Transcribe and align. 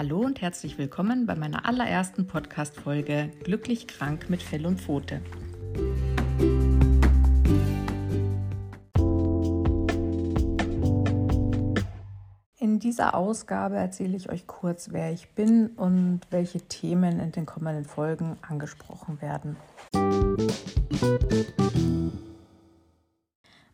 Hallo 0.00 0.20
und 0.20 0.40
herzlich 0.40 0.78
willkommen 0.78 1.26
bei 1.26 1.34
meiner 1.34 1.66
allerersten 1.66 2.26
Podcast-Folge 2.26 3.30
Glücklich 3.44 3.86
krank 3.86 4.30
mit 4.30 4.42
Fell 4.42 4.64
und 4.64 4.80
Pfote. 4.80 5.20
In 12.58 12.78
dieser 12.78 13.14
Ausgabe 13.14 13.76
erzähle 13.76 14.16
ich 14.16 14.30
euch 14.30 14.46
kurz, 14.46 14.90
wer 14.90 15.12
ich 15.12 15.34
bin 15.34 15.66
und 15.76 16.20
welche 16.30 16.62
Themen 16.62 17.20
in 17.20 17.32
den 17.32 17.44
kommenden 17.44 17.84
Folgen 17.84 18.38
angesprochen 18.40 19.20
werden. 19.20 19.56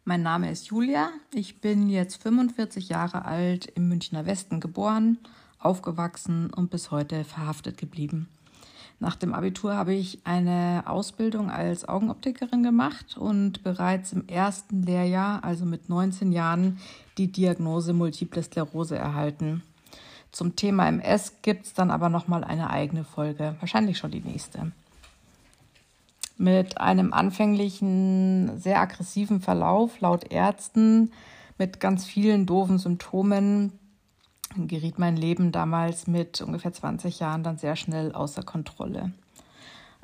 Mein 0.03 0.23
Name 0.23 0.51
ist 0.51 0.67
Julia. 0.67 1.11
Ich 1.33 1.61
bin 1.61 1.89
jetzt 1.89 2.21
45 2.21 2.89
Jahre 2.89 3.27
alt, 3.27 3.67
im 3.67 3.87
Münchner 3.87 4.27
Westen 4.27 4.59
geboren, 4.59 5.19
aufgewachsen 5.67 6.51
und 6.55 6.71
bis 6.71 6.91
heute 6.91 7.25
verhaftet 7.25 7.77
geblieben. 7.77 8.29
Nach 8.99 9.17
dem 9.17 9.35
Abitur 9.35 9.75
habe 9.75 9.93
ich 9.93 10.21
eine 10.25 10.85
Ausbildung 10.87 11.51
als 11.51 11.87
Augenoptikerin 11.87 12.63
gemacht 12.63 13.19
und 13.19 13.63
bereits 13.63 14.13
im 14.13 14.27
ersten 14.27 14.85
Lehrjahr, 14.85 15.45
also 15.45 15.67
mit 15.67 15.91
19 15.91 16.33
Jahren, 16.33 16.79
die 17.19 17.31
Diagnose 17.31 17.93
Multiple 17.93 18.43
Sklerose 18.43 18.97
erhalten. 18.97 19.63
Zum 20.33 20.57
Thema 20.57 20.89
MS 20.89 21.35
gibt 21.43 21.67
es 21.67 21.75
dann 21.75 21.91
aber 21.91 22.09
nochmal 22.09 22.45
eine 22.45 22.71
eigene 22.71 23.05
Folge, 23.05 23.57
wahrscheinlich 23.61 23.99
schon 23.99 24.13
die 24.13 24.21
nächste 24.21 24.73
mit 26.39 26.81
einem 26.81 27.13
anfänglichen, 27.13 28.59
sehr 28.59 28.81
aggressiven 28.81 29.41
Verlauf 29.41 30.01
laut 30.01 30.31
Ärzten 30.31 31.11
mit 31.59 31.81
ganz 31.81 32.05
vielen 32.05 32.47
doofen 32.47 32.79
Symptomen 32.79 33.73
geriet 34.57 34.99
mein 34.99 35.17
Leben 35.17 35.53
damals 35.53 36.07
mit 36.07 36.41
ungefähr 36.41 36.73
20 36.73 37.21
Jahren 37.21 37.43
dann 37.43 37.59
sehr 37.59 37.77
schnell 37.77 38.13
außer 38.13 38.43
Kontrolle. 38.43 39.13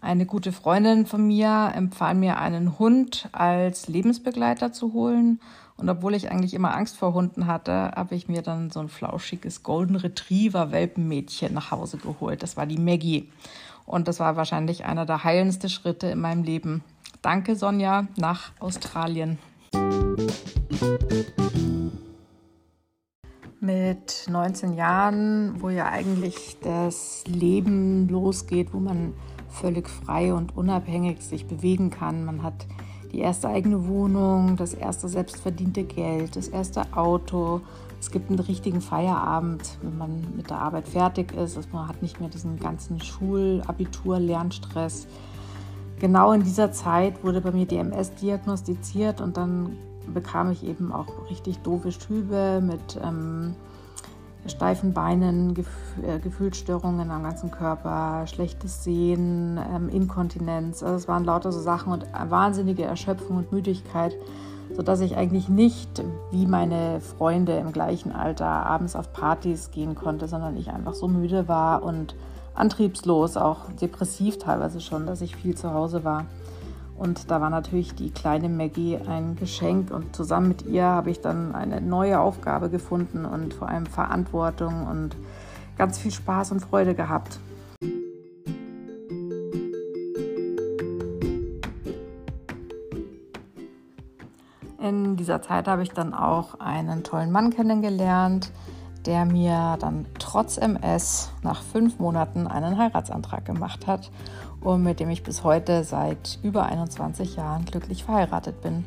Eine 0.01 0.27
gute 0.27 0.53
Freundin 0.53 1.07
von 1.07 1.27
mir 1.27 1.73
empfahl 1.77 2.15
mir 2.15 2.39
einen 2.39 2.79
Hund 2.79 3.29
als 3.31 3.87
Lebensbegleiter 3.87 4.73
zu 4.73 4.93
holen. 4.93 5.41
Und 5.77 5.89
obwohl 5.89 6.15
ich 6.15 6.31
eigentlich 6.31 6.55
immer 6.55 6.77
Angst 6.77 6.97
vor 6.97 7.15
Hunden 7.15 7.47
hatte, 7.47 7.73
habe 7.73 8.17
ich 8.17 8.29
mir 8.29 8.43
dann 8.43 8.71
so 8.71 8.81
ein 8.81 8.89
flauschiges 8.89 9.63
Golden 9.63 9.97
Retriever 9.97 10.73
Welpenmädchen 10.73 11.55
nach 11.55 11.71
Hause 11.71 11.99
geholt. 11.99 12.43
Das 12.43 12.57
war 12.57 12.67
die 12.67 12.79
Maggie. 12.79 13.31
Und 13.87 14.09
das 14.09 14.19
war 14.19 14.37
wahrscheinlich 14.37 14.85
einer 14.85 15.07
der 15.07 15.23
heilendsten 15.23 15.71
Schritte 15.71 16.09
in 16.09 16.21
meinem 16.21 16.43
Leben. 16.43 16.83
Danke, 17.23 17.55
Sonja, 17.55 18.09
nach 18.17 18.51
Australien. 18.59 19.39
Mit 23.65 24.27
19 24.29 24.75
Jahren, 24.75 25.63
wo 25.63 25.71
ja 25.71 25.87
eigentlich 25.87 26.57
das 26.65 27.23
Leben 27.29 28.09
losgeht, 28.09 28.75
wo 28.75 28.81
man 28.81 29.15
völlig 29.49 29.89
frei 29.89 30.35
und 30.35 30.57
unabhängig 30.57 31.23
sich 31.23 31.47
bewegen 31.47 31.91
kann. 31.91 32.25
Man 32.25 32.43
hat 32.43 32.67
die 33.13 33.21
erste 33.21 33.47
eigene 33.47 33.87
Wohnung, 33.87 34.57
das 34.57 34.75
erste 34.75 35.09
selbstverdiente 35.09 35.85
Geld, 35.85 36.35
das 36.35 36.49
erste 36.49 36.93
Auto, 36.97 37.61
es 38.01 38.11
gibt 38.11 38.31
einen 38.31 38.41
richtigen 38.41 38.81
Feierabend, 38.81 39.79
wenn 39.81 39.97
man 39.97 40.27
mit 40.37 40.51
der 40.51 40.59
Arbeit 40.59 40.89
fertig 40.89 41.31
ist. 41.31 41.57
Also 41.57 41.69
man 41.71 41.87
hat 41.87 42.03
nicht 42.03 42.19
mehr 42.19 42.31
diesen 42.31 42.59
ganzen 42.59 43.01
Schul-, 43.01 43.63
Abitur-, 43.69 44.19
Lernstress. 44.19 45.07
Genau 46.01 46.33
in 46.33 46.43
dieser 46.43 46.73
Zeit 46.73 47.23
wurde 47.23 47.41
bei 47.41 47.53
mir 47.53 47.67
DMS 47.67 48.13
diagnostiziert 48.17 49.21
und 49.21 49.37
dann 49.37 49.77
bekam 50.13 50.51
ich 50.51 50.65
eben 50.65 50.93
auch 50.93 51.07
richtig 51.31 51.59
doofe 51.59 51.93
Schübe 51.93 52.63
mit 52.63 53.01
ähm, 53.03 53.55
steifen 54.47 54.93
Beinen, 54.93 55.55
äh, 56.03 56.19
Gefühlsstörungen 56.19 57.11
am 57.11 57.23
ganzen 57.23 57.51
Körper, 57.51 58.27
schlechtes 58.27 58.85
Sehen, 58.85 59.59
ähm, 59.73 59.89
Inkontinenz. 59.89 60.83
Also 60.83 60.97
es 60.97 61.09
waren 61.09 61.25
lauter 61.25 61.53
so 61.53 61.61
Sachen 61.61 61.93
und 61.93 62.07
wahnsinnige 62.29 62.85
Erschöpfung 62.85 63.37
und 63.37 63.53
Müdigkeit 63.53 64.17
sodass 64.77 65.01
ich 65.01 65.17
eigentlich 65.17 65.49
nicht 65.49 66.03
wie 66.31 66.47
meine 66.47 67.01
Freunde 67.01 67.57
im 67.57 67.73
gleichen 67.73 68.13
Alter 68.13 68.47
abends 68.47 68.97
auf 68.97 69.13
Partys 69.13 69.71
gehen 69.71 69.95
konnte, 69.95 70.29
sondern 70.29 70.57
ich 70.57 70.71
einfach 70.71 70.95
so 70.95 71.09
müde 71.09 71.49
war 71.49 71.83
und 71.83 72.15
antriebslos, 72.55 73.37
auch 73.37 73.71
depressiv 73.81 74.39
teilweise 74.39 74.81
schon, 74.81 75.07
dass 75.07 75.21
ich 75.21 75.37
viel 75.37 75.55
zu 75.55 75.73
Hause 75.73 76.05
war. 76.05 76.27
Und 76.97 77.31
da 77.31 77.41
war 77.41 77.51
natürlich 77.51 77.95
die 77.95 78.11
kleine 78.11 78.49
Maggie 78.49 78.97
ein 78.97 79.37
Geschenk 79.37 79.91
und 79.91 80.15
zusammen 80.15 80.49
mit 80.49 80.63
ihr 80.63 80.85
habe 80.85 81.11
ich 81.11 81.21
dann 81.21 81.55
eine 81.55 81.81
neue 81.81 82.21
Aufgabe 82.21 82.71
gefunden 82.71 83.25
und 83.25 83.55
vor 83.55 83.69
allem 83.69 83.87
Verantwortung 83.87 84.87
und 84.87 85.17
ganz 85.77 85.99
viel 85.99 86.13
Spaß 86.13 86.53
und 86.53 86.61
Freude 86.61 86.95
gehabt. 86.95 87.41
In 94.79 95.17
dieser 95.17 95.41
Zeit 95.43 95.69
habe 95.69 95.83
ich 95.83 95.91
dann 95.91 96.13
auch 96.13 96.59
einen 96.61 97.05
tollen 97.05 97.31
Mann 97.31 97.51
kennengelernt, 97.51 98.51
der 99.07 99.25
mir 99.25 99.77
dann 99.81 100.07
trotz 100.19 100.59
MS 100.59 101.33
nach 101.43 101.63
fünf 101.63 101.99
Monaten 101.99 102.47
einen 102.47 102.79
Heiratsantrag 102.79 103.45
gemacht 103.45 103.87
hat 103.87 104.11
und 104.63 104.83
mit 104.83 105.01
dem 105.01 105.11
ich 105.11 105.23
bis 105.23 105.45
heute 105.45 105.85
seit 105.85 106.39
über 106.43 106.67
21 106.67 107.37
Jahren 107.37 107.65
glücklich 107.65 108.05
verheiratet 108.05 108.61
bin. 108.63 108.85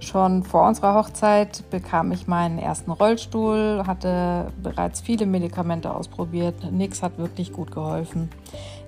Schon 0.00 0.44
vor 0.44 0.66
unserer 0.66 0.94
Hochzeit 0.94 1.62
bekam 1.70 2.10
ich 2.10 2.26
meinen 2.26 2.58
ersten 2.58 2.90
Rollstuhl, 2.90 3.84
hatte 3.86 4.50
bereits 4.62 5.02
viele 5.02 5.26
Medikamente 5.26 5.94
ausprobiert. 5.94 6.72
Nichts 6.72 7.02
hat 7.02 7.18
wirklich 7.18 7.52
gut 7.52 7.70
geholfen. 7.70 8.30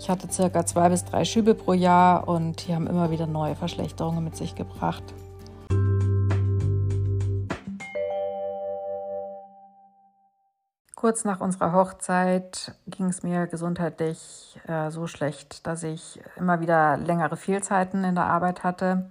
Ich 0.01 0.09
hatte 0.09 0.33
circa 0.33 0.65
zwei 0.65 0.89
bis 0.89 1.05
drei 1.05 1.27
Schübe 1.27 1.55
pro 1.55 1.75
Jahr 1.75 2.27
und 2.27 2.67
die 2.67 2.75
haben 2.75 2.87
immer 2.87 3.11
wieder 3.11 3.27
neue 3.27 3.55
Verschlechterungen 3.55 4.25
mit 4.25 4.37
sich 4.37 4.55
gebracht. 4.55 5.05
Kurz 11.03 11.25
nach 11.25 11.41
unserer 11.41 11.73
Hochzeit 11.73 12.77
ging 12.87 13.07
es 13.07 13.25
mir 13.25 13.49
gesundheitlich 13.49 14.57
äh, 14.69 14.89
so 14.93 15.09
schlecht, 15.09 15.67
dass 15.67 15.83
ich 15.83 16.21
immer 16.37 16.61
wieder 16.61 16.97
längere 16.97 17.37
Fehlzeiten 17.37 18.05
in 18.05 18.15
der 18.15 18.27
Arbeit 18.27 18.63
hatte. 18.63 19.11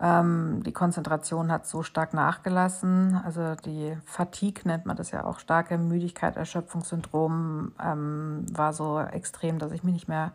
Ähm, 0.00 0.62
die 0.64 0.72
Konzentration 0.72 1.52
hat 1.52 1.66
so 1.66 1.82
stark 1.82 2.14
nachgelassen. 2.14 3.20
Also 3.22 3.54
die 3.54 3.98
Fatigue 4.06 4.62
nennt 4.64 4.86
man 4.86 4.96
das 4.96 5.10
ja 5.10 5.26
auch, 5.26 5.40
starke 5.40 5.76
Müdigkeit, 5.76 6.38
Erschöpfungssyndrom 6.38 7.72
ähm, 7.84 8.46
war 8.50 8.72
so 8.72 8.98
extrem, 8.98 9.58
dass 9.58 9.72
ich 9.72 9.84
mich 9.84 9.92
nicht 9.92 10.08
mehr 10.08 10.32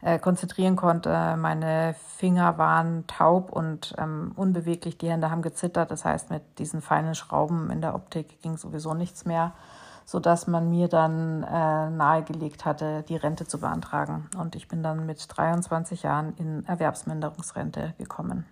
äh, 0.00 0.18
konzentrieren 0.18 0.76
konnte. 0.76 1.36
Meine 1.36 1.94
Finger 2.16 2.56
waren 2.56 3.06
taub 3.06 3.52
und 3.52 3.94
ähm, 3.98 4.32
unbeweglich, 4.34 4.96
die 4.96 5.10
Hände 5.10 5.30
haben 5.30 5.42
gezittert. 5.42 5.90
Das 5.90 6.06
heißt, 6.06 6.30
mit 6.30 6.58
diesen 6.58 6.80
feinen 6.80 7.14
Schrauben 7.14 7.68
in 7.68 7.82
der 7.82 7.94
Optik 7.94 8.40
ging 8.40 8.56
sowieso 8.56 8.94
nichts 8.94 9.26
mehr 9.26 9.52
sodass 10.10 10.48
man 10.48 10.68
mir 10.68 10.88
dann 10.88 11.44
äh, 11.44 11.88
nahegelegt 11.88 12.64
hatte, 12.64 13.04
die 13.08 13.14
Rente 13.14 13.46
zu 13.46 13.60
beantragen. 13.60 14.28
Und 14.36 14.56
ich 14.56 14.66
bin 14.66 14.82
dann 14.82 15.06
mit 15.06 15.24
23 15.28 16.02
Jahren 16.02 16.34
in 16.36 16.66
Erwerbsminderungsrente 16.66 17.94
gekommen. 17.96 18.44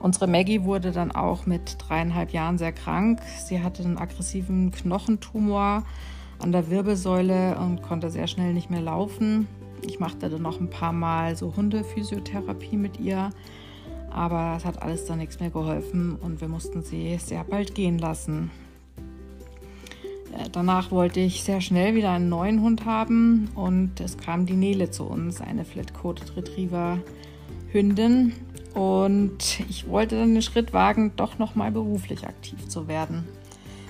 Unsere 0.00 0.26
Maggie 0.26 0.64
wurde 0.64 0.90
dann 0.90 1.12
auch 1.12 1.46
mit 1.46 1.76
dreieinhalb 1.78 2.32
Jahren 2.32 2.58
sehr 2.58 2.72
krank. 2.72 3.20
Sie 3.38 3.62
hatte 3.62 3.84
einen 3.84 3.98
aggressiven 3.98 4.72
Knochentumor 4.72 5.84
an 6.40 6.50
der 6.50 6.70
Wirbelsäule 6.70 7.56
und 7.56 7.82
konnte 7.82 8.10
sehr 8.10 8.26
schnell 8.26 8.52
nicht 8.52 8.68
mehr 8.68 8.80
laufen. 8.80 9.46
Ich 9.86 10.00
machte 10.00 10.28
dann 10.28 10.42
noch 10.42 10.60
ein 10.60 10.70
paar 10.70 10.92
Mal 10.92 11.36
so 11.36 11.54
Hundephysiotherapie 11.56 12.76
mit 12.76 13.00
ihr, 13.00 13.30
aber 14.10 14.54
es 14.56 14.64
hat 14.64 14.82
alles 14.82 15.04
dann 15.04 15.18
nichts 15.18 15.40
mehr 15.40 15.50
geholfen 15.50 16.16
und 16.16 16.40
wir 16.40 16.48
mussten 16.48 16.82
sie 16.82 17.16
sehr 17.18 17.44
bald 17.44 17.74
gehen 17.74 17.98
lassen. 17.98 18.50
Äh, 20.36 20.48
danach 20.52 20.90
wollte 20.90 21.20
ich 21.20 21.42
sehr 21.42 21.60
schnell 21.60 21.94
wieder 21.94 22.10
einen 22.10 22.28
neuen 22.28 22.60
Hund 22.62 22.84
haben 22.84 23.48
und 23.54 24.00
es 24.00 24.16
kam 24.16 24.46
die 24.46 24.54
Nele 24.54 24.90
zu 24.90 25.04
uns, 25.04 25.40
eine 25.40 25.64
Flat-Coated 25.64 26.36
Retriever 26.36 26.98
Hündin. 27.72 28.32
Und 28.74 29.60
ich 29.68 29.88
wollte 29.88 30.16
dann 30.16 30.34
den 30.34 30.42
Schritt 30.42 30.72
wagen, 30.72 31.12
doch 31.16 31.38
nochmal 31.38 31.72
beruflich 31.72 32.26
aktiv 32.26 32.68
zu 32.68 32.86
werden. 32.86 33.26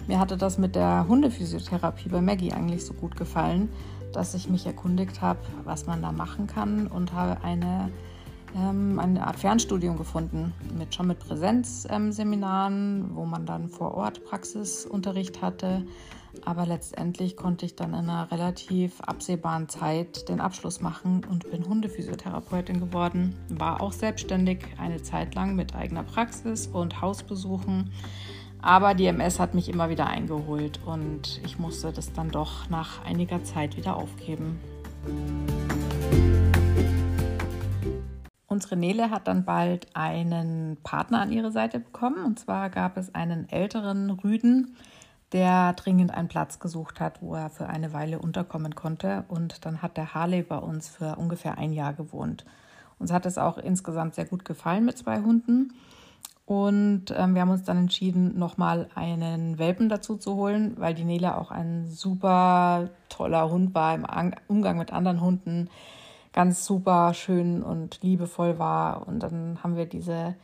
Mir 0.06 0.18
hatte 0.18 0.36
das 0.36 0.56
mit 0.56 0.74
der 0.74 1.06
Hundephysiotherapie 1.06 2.08
bei 2.08 2.22
Maggie 2.22 2.52
eigentlich 2.52 2.84
so 2.84 2.94
gut 2.94 3.16
gefallen, 3.16 3.68
dass 4.12 4.34
ich 4.34 4.48
mich 4.48 4.66
erkundigt 4.66 5.20
habe, 5.20 5.40
was 5.64 5.86
man 5.86 6.02
da 6.02 6.12
machen 6.12 6.46
kann 6.46 6.86
und 6.86 7.12
habe 7.12 7.42
eine 7.42 7.90
ähm, 8.56 8.98
eine 8.98 9.26
Art 9.26 9.38
Fernstudium 9.38 9.96
gefunden, 9.96 10.52
mit, 10.76 10.94
schon 10.94 11.06
mit 11.06 11.18
Präsenzseminaren, 11.20 13.00
ähm, 13.00 13.10
wo 13.14 13.24
man 13.24 13.46
dann 13.46 13.68
vor 13.68 13.94
Ort 13.94 14.24
Praxisunterricht 14.24 15.40
hatte. 15.42 15.84
Aber 16.44 16.64
letztendlich 16.64 17.36
konnte 17.36 17.66
ich 17.66 17.74
dann 17.74 17.90
in 17.90 18.08
einer 18.08 18.30
relativ 18.30 19.00
absehbaren 19.00 19.68
Zeit 19.68 20.28
den 20.28 20.40
Abschluss 20.40 20.80
machen 20.80 21.22
und 21.28 21.50
bin 21.50 21.66
Hundephysiotherapeutin 21.66 22.78
geworden. 22.78 23.34
War 23.48 23.80
auch 23.80 23.92
selbstständig 23.92 24.64
eine 24.78 25.02
Zeit 25.02 25.34
lang 25.34 25.56
mit 25.56 25.74
eigener 25.74 26.04
Praxis 26.04 26.68
und 26.68 27.00
Hausbesuchen. 27.00 27.90
Aber 28.62 28.94
die 28.94 29.06
MS 29.06 29.38
hat 29.38 29.54
mich 29.54 29.68
immer 29.68 29.88
wieder 29.88 30.06
eingeholt 30.06 30.80
und 30.84 31.40
ich 31.44 31.58
musste 31.58 31.92
das 31.92 32.12
dann 32.12 32.30
doch 32.30 32.68
nach 32.68 33.04
einiger 33.04 33.42
Zeit 33.42 33.76
wieder 33.76 33.96
aufgeben. 33.96 34.60
Unsere 38.46 38.76
Nele 38.76 39.10
hat 39.10 39.28
dann 39.28 39.44
bald 39.44 39.86
einen 39.94 40.76
Partner 40.82 41.20
an 41.20 41.32
ihre 41.32 41.52
Seite 41.52 41.78
bekommen. 41.78 42.24
Und 42.24 42.38
zwar 42.38 42.68
gab 42.68 42.96
es 42.96 43.14
einen 43.14 43.48
älteren 43.48 44.10
Rüden, 44.10 44.76
der 45.32 45.72
dringend 45.74 46.12
einen 46.12 46.28
Platz 46.28 46.58
gesucht 46.58 47.00
hat, 47.00 47.22
wo 47.22 47.36
er 47.36 47.48
für 47.48 47.68
eine 47.68 47.92
Weile 47.92 48.18
unterkommen 48.18 48.74
konnte. 48.74 49.24
Und 49.28 49.64
dann 49.64 49.82
hat 49.82 49.96
der 49.96 50.14
Harley 50.14 50.42
bei 50.42 50.58
uns 50.58 50.88
für 50.88 51.16
ungefähr 51.16 51.58
ein 51.58 51.72
Jahr 51.72 51.94
gewohnt. 51.94 52.44
Uns 52.98 53.12
hat 53.12 53.24
es 53.24 53.38
auch 53.38 53.56
insgesamt 53.56 54.16
sehr 54.16 54.26
gut 54.26 54.44
gefallen 54.44 54.84
mit 54.84 54.98
zwei 54.98 55.20
Hunden. 55.20 55.72
Und 56.50 57.14
ähm, 57.16 57.36
wir 57.36 57.42
haben 57.42 57.50
uns 57.50 57.62
dann 57.62 57.76
entschieden, 57.76 58.36
nochmal 58.36 58.88
einen 58.96 59.60
Welpen 59.60 59.88
dazu 59.88 60.16
zu 60.16 60.34
holen, 60.34 60.74
weil 60.78 60.94
die 60.94 61.04
Nele 61.04 61.38
auch 61.38 61.52
ein 61.52 61.86
super 61.86 62.90
toller 63.08 63.48
Hund 63.48 63.72
war 63.72 63.94
im 63.94 64.04
Umgang 64.48 64.76
mit 64.76 64.92
anderen 64.92 65.20
Hunden 65.20 65.70
ganz 66.32 66.66
super 66.66 67.14
schön 67.14 67.62
und 67.62 68.02
liebevoll 68.02 68.58
war. 68.58 69.06
Und 69.06 69.20
dann 69.20 69.62
haben 69.62 69.76
wir 69.76 69.86
diese, 69.86 70.34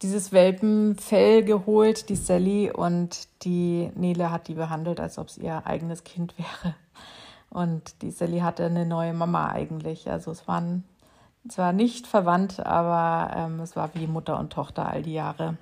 dieses 0.00 0.32
Welpenfell 0.32 1.44
geholt, 1.44 2.08
die 2.08 2.16
Sally, 2.16 2.70
und 2.70 3.28
die 3.42 3.90
Nele 3.94 4.30
hat 4.30 4.48
die 4.48 4.54
behandelt, 4.54 5.00
als 5.00 5.18
ob 5.18 5.28
es 5.28 5.36
ihr 5.36 5.66
eigenes 5.66 6.02
Kind 6.02 6.32
wäre. 6.38 6.74
Und 7.50 8.00
die 8.00 8.10
Sally 8.10 8.38
hatte 8.38 8.64
eine 8.64 8.86
neue 8.86 9.12
Mama 9.12 9.50
eigentlich. 9.50 10.10
Also 10.10 10.30
es 10.30 10.48
waren 10.48 10.84
zwar 11.48 11.72
nicht 11.72 12.06
verwandt, 12.06 12.64
aber 12.64 13.34
ähm, 13.36 13.60
es 13.60 13.76
war 13.76 13.94
wie 13.94 14.06
Mutter 14.06 14.38
und 14.38 14.52
Tochter 14.52 14.88
all 14.88 15.02
die 15.02 15.14
Jahre. 15.14 15.56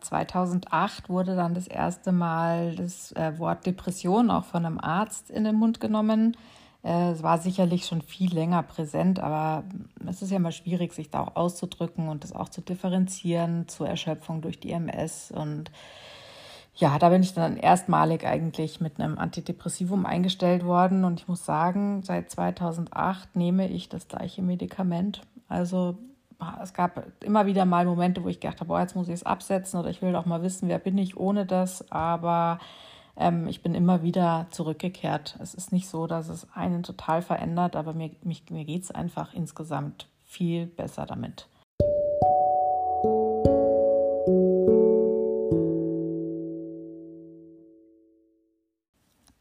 2008 0.00 1.08
wurde 1.08 1.36
dann 1.36 1.54
das 1.54 1.66
erste 1.66 2.12
Mal 2.12 2.74
das 2.76 3.12
äh, 3.12 3.38
Wort 3.38 3.66
Depression 3.66 4.30
auch 4.30 4.44
von 4.44 4.64
einem 4.64 4.78
Arzt 4.80 5.30
in 5.30 5.44
den 5.44 5.56
Mund 5.56 5.80
genommen. 5.80 6.36
Äh, 6.82 7.10
es 7.12 7.22
war 7.22 7.38
sicherlich 7.38 7.86
schon 7.86 8.02
viel 8.02 8.32
länger 8.32 8.62
präsent, 8.62 9.20
aber 9.20 9.64
es 10.06 10.22
ist 10.22 10.30
ja 10.30 10.38
mal 10.38 10.52
schwierig, 10.52 10.92
sich 10.92 11.10
da 11.10 11.20
auch 11.20 11.36
auszudrücken 11.36 12.08
und 12.08 12.24
das 12.24 12.32
auch 12.32 12.48
zu 12.48 12.60
differenzieren 12.60 13.68
zur 13.68 13.88
Erschöpfung 13.88 14.40
durch 14.40 14.60
die 14.60 14.72
MS. 14.72 15.32
Und 15.34 15.70
ja, 16.76 16.98
da 16.98 17.08
bin 17.08 17.22
ich 17.22 17.32
dann 17.32 17.56
erstmalig 17.56 18.26
eigentlich 18.26 18.80
mit 18.80 19.00
einem 19.00 19.18
Antidepressivum 19.18 20.04
eingestellt 20.04 20.64
worden. 20.64 21.04
Und 21.04 21.20
ich 21.20 21.28
muss 21.28 21.44
sagen, 21.44 22.02
seit 22.02 22.30
2008 22.30 23.34
nehme 23.34 23.68
ich 23.68 23.88
das 23.88 24.08
gleiche 24.08 24.42
Medikament. 24.42 25.22
Also 25.48 25.96
es 26.62 26.74
gab 26.74 27.02
immer 27.24 27.46
wieder 27.46 27.64
mal 27.64 27.86
Momente, 27.86 28.22
wo 28.22 28.28
ich 28.28 28.40
gedacht 28.40 28.60
habe, 28.60 28.68
boah, 28.68 28.80
jetzt 28.80 28.94
muss 28.94 29.08
ich 29.08 29.14
es 29.14 29.22
absetzen 29.26 29.80
oder 29.80 29.88
ich 29.88 30.02
will 30.02 30.12
doch 30.12 30.26
mal 30.26 30.42
wissen, 30.42 30.68
wer 30.68 30.78
bin 30.78 30.98
ich 30.98 31.16
ohne 31.16 31.46
das. 31.46 31.90
Aber 31.90 32.58
ähm, 33.16 33.48
ich 33.48 33.62
bin 33.62 33.74
immer 33.74 34.02
wieder 34.02 34.46
zurückgekehrt. 34.50 35.38
Es 35.40 35.54
ist 35.54 35.72
nicht 35.72 35.88
so, 35.88 36.06
dass 36.06 36.28
es 36.28 36.46
einen 36.52 36.82
total 36.82 37.22
verändert, 37.22 37.74
aber 37.74 37.94
mir, 37.94 38.10
mir 38.22 38.64
geht 38.66 38.82
es 38.82 38.90
einfach 38.90 39.32
insgesamt 39.32 40.08
viel 40.24 40.66
besser 40.66 41.06
damit. 41.06 41.48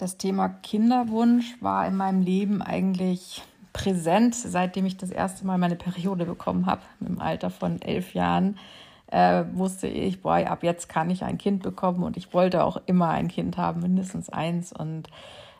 Das 0.06 0.18
Thema 0.18 0.50
Kinderwunsch 0.50 1.60
war 1.62 1.88
in 1.88 1.96
meinem 1.96 2.22
Leben 2.22 2.62
eigentlich 2.62 3.42
präsent, 3.74 4.36
seitdem 4.36 4.86
ich 4.86 4.98
das 4.98 5.10
erste 5.10 5.48
Mal 5.48 5.58
meine 5.58 5.78
Periode 5.78 6.26
bekommen 6.26 6.68
habe, 6.68 6.84
im 7.00 7.20
Alter 7.20 7.50
von 7.50 7.82
elf 7.82 8.14
Jahren. 8.14 8.60
Äh, 9.08 9.46
wusste 9.54 9.88
ich, 9.88 10.22
boah, 10.22 10.36
ab 10.46 10.62
jetzt 10.62 10.90
kann 10.90 11.10
ich 11.10 11.24
ein 11.24 11.40
Kind 11.40 11.64
bekommen 11.64 12.04
und 12.04 12.18
ich 12.18 12.36
wollte 12.36 12.66
auch 12.66 12.78
immer 12.86 13.10
ein 13.10 13.30
Kind 13.30 13.58
haben, 13.58 13.82
mindestens 13.82 14.30
eins. 14.30 14.72
Und 14.72 15.10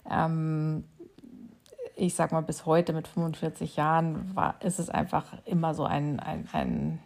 ähm, 0.08 0.84
ich 1.96 2.14
sag 2.14 2.32
mal, 2.32 2.42
bis 2.42 2.68
heute 2.68 2.94
mit 2.94 3.08
45 3.08 3.78
Jahren 3.78 4.36
war, 4.36 4.62
ist 4.62 4.78
es 4.78 4.92
einfach 4.92 5.26
immer 5.46 5.74
so 5.74 5.86
ein, 5.86 6.20
ein, 6.20 6.48
ein, 6.54 7.00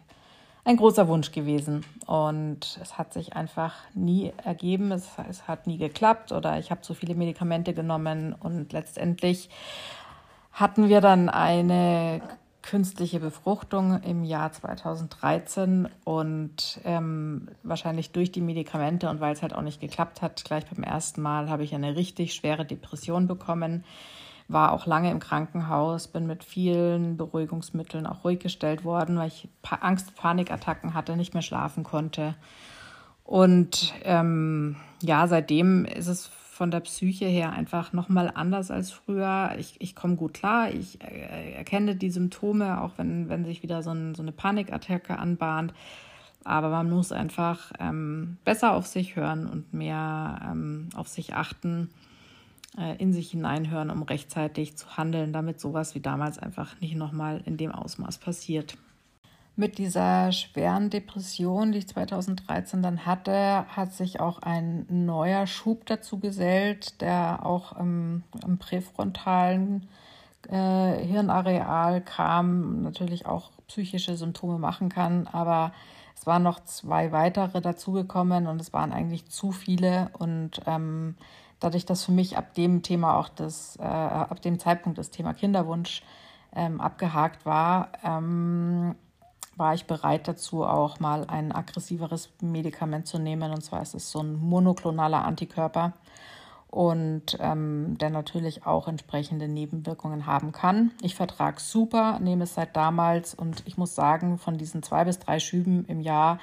ein 0.70 0.76
großer 0.76 1.08
Wunsch 1.08 1.32
gewesen. 1.32 1.84
Und 2.06 2.78
es 2.80 2.96
hat 2.96 3.12
sich 3.12 3.34
einfach 3.34 3.74
nie 3.92 4.32
ergeben, 4.44 4.92
es, 4.92 5.08
es 5.28 5.48
hat 5.48 5.66
nie 5.66 5.78
geklappt 5.78 6.32
oder 6.32 6.58
ich 6.58 6.70
habe 6.70 6.80
zu 6.80 6.94
viele 6.94 7.14
Medikamente 7.14 7.74
genommen. 7.74 8.34
Und 8.38 8.72
letztendlich 8.72 9.50
hatten 10.52 10.88
wir 10.88 11.00
dann 11.00 11.28
eine 11.28 12.22
künstliche 12.62 13.18
Befruchtung 13.20 14.02
im 14.02 14.22
Jahr 14.22 14.52
2013 14.52 15.88
und 16.04 16.80
ähm, 16.84 17.48
wahrscheinlich 17.62 18.12
durch 18.12 18.30
die 18.30 18.42
Medikamente 18.42 19.08
und 19.08 19.20
weil 19.20 19.32
es 19.32 19.42
halt 19.42 19.54
auch 19.54 19.62
nicht 19.62 19.80
geklappt 19.80 20.22
hat, 20.22 20.44
gleich 20.44 20.66
beim 20.66 20.84
ersten 20.84 21.22
Mal 21.22 21.48
habe 21.48 21.64
ich 21.64 21.74
eine 21.74 21.96
richtig 21.96 22.34
schwere 22.34 22.66
Depression 22.66 23.26
bekommen, 23.26 23.82
war 24.52 24.72
auch 24.72 24.86
lange 24.86 25.10
im 25.10 25.20
Krankenhaus, 25.20 26.08
bin 26.08 26.26
mit 26.26 26.44
vielen 26.44 27.16
Beruhigungsmitteln 27.16 28.06
auch 28.06 28.24
ruhig 28.24 28.40
gestellt 28.40 28.84
worden, 28.84 29.16
weil 29.16 29.28
ich 29.28 29.48
Angst, 29.62 30.16
Panikattacken 30.16 30.94
hatte, 30.94 31.16
nicht 31.16 31.34
mehr 31.34 31.42
schlafen 31.42 31.84
konnte. 31.84 32.34
Und 33.24 33.94
ähm, 34.02 34.76
ja, 35.02 35.26
seitdem 35.28 35.84
ist 35.84 36.08
es 36.08 36.26
von 36.26 36.70
der 36.70 36.80
Psyche 36.80 37.26
her 37.26 37.52
einfach 37.52 37.92
nochmal 37.92 38.30
anders 38.34 38.70
als 38.70 38.90
früher. 38.90 39.54
Ich, 39.58 39.80
ich 39.80 39.94
komme 39.94 40.16
gut 40.16 40.34
klar, 40.34 40.70
ich 40.70 41.00
äh, 41.02 41.52
erkenne 41.52 41.96
die 41.96 42.10
Symptome, 42.10 42.82
auch 42.82 42.98
wenn, 42.98 43.28
wenn 43.28 43.44
sich 43.44 43.62
wieder 43.62 43.82
so, 43.82 43.90
ein, 43.90 44.14
so 44.14 44.22
eine 44.22 44.32
Panikattacke 44.32 45.18
anbahnt. 45.18 45.72
Aber 46.44 46.70
man 46.70 46.90
muss 46.90 47.12
einfach 47.12 47.72
ähm, 47.78 48.36
besser 48.44 48.72
auf 48.72 48.86
sich 48.86 49.16
hören 49.16 49.46
und 49.46 49.72
mehr 49.72 50.40
ähm, 50.50 50.88
auf 50.94 51.08
sich 51.08 51.34
achten, 51.34 51.90
in 52.98 53.12
sich 53.12 53.32
hineinhören, 53.32 53.90
um 53.90 54.02
rechtzeitig 54.02 54.76
zu 54.76 54.96
handeln, 54.96 55.32
damit 55.32 55.60
sowas 55.60 55.94
wie 55.94 56.00
damals 56.00 56.38
einfach 56.38 56.80
nicht 56.80 56.94
nochmal 56.94 57.42
in 57.44 57.56
dem 57.56 57.72
Ausmaß 57.72 58.18
passiert. 58.18 58.76
Mit 59.56 59.76
dieser 59.76 60.32
schweren 60.32 60.88
Depression, 60.88 61.72
die 61.72 61.78
ich 61.78 61.88
2013 61.88 62.82
dann 62.82 63.04
hatte, 63.04 63.66
hat 63.68 63.92
sich 63.92 64.20
auch 64.20 64.40
ein 64.40 64.86
neuer 64.88 65.46
Schub 65.46 65.84
dazu 65.86 66.18
gesellt, 66.18 67.00
der 67.02 67.44
auch 67.44 67.78
im, 67.78 68.22
im 68.46 68.58
präfrontalen 68.58 69.88
äh, 70.48 71.04
Hirnareal 71.04 72.00
kam, 72.00 72.82
natürlich 72.82 73.26
auch 73.26 73.50
psychische 73.66 74.16
Symptome 74.16 74.58
machen 74.58 74.88
kann, 74.88 75.26
aber 75.26 75.72
es 76.16 76.26
waren 76.26 76.42
noch 76.42 76.64
zwei 76.64 77.12
weitere 77.12 77.60
dazugekommen 77.60 78.46
und 78.46 78.60
es 78.60 78.72
waren 78.72 78.92
eigentlich 78.92 79.26
zu 79.26 79.52
viele 79.52 80.10
und 80.18 80.62
ähm, 80.66 81.16
dadurch, 81.60 81.86
dass 81.86 82.04
für 82.04 82.12
mich 82.12 82.36
ab 82.36 82.54
dem 82.54 82.82
Thema 82.82 83.16
auch 83.16 83.28
das, 83.28 83.76
äh, 83.76 83.82
ab 83.82 84.42
dem 84.42 84.58
Zeitpunkt 84.58 84.98
das 84.98 85.10
Thema 85.10 85.34
Kinderwunsch 85.34 86.02
ähm, 86.54 86.80
abgehakt 86.80 87.46
war, 87.46 87.92
ähm, 88.02 88.96
war 89.56 89.74
ich 89.74 89.86
bereit 89.86 90.26
dazu, 90.26 90.64
auch 90.64 91.00
mal 91.00 91.26
ein 91.26 91.52
aggressiveres 91.52 92.30
Medikament 92.40 93.06
zu 93.06 93.18
nehmen. 93.18 93.52
Und 93.52 93.62
zwar 93.62 93.82
ist 93.82 93.94
es 93.94 94.10
so 94.10 94.20
ein 94.20 94.34
monoklonaler 94.34 95.24
Antikörper 95.24 95.92
und 96.70 97.36
ähm, 97.40 97.98
der 97.98 98.10
natürlich 98.10 98.64
auch 98.64 98.88
entsprechende 98.88 99.48
Nebenwirkungen 99.48 100.26
haben 100.26 100.52
kann. 100.52 100.92
Ich 101.02 101.14
vertrage 101.14 101.60
super, 101.60 102.18
nehme 102.20 102.44
es 102.44 102.54
seit 102.54 102.76
damals 102.76 103.34
und 103.34 103.62
ich 103.66 103.76
muss 103.76 103.94
sagen, 103.94 104.38
von 104.38 104.56
diesen 104.56 104.82
zwei 104.82 105.04
bis 105.04 105.18
drei 105.18 105.40
Schüben 105.40 105.84
im 105.86 106.00
Jahr 106.00 106.38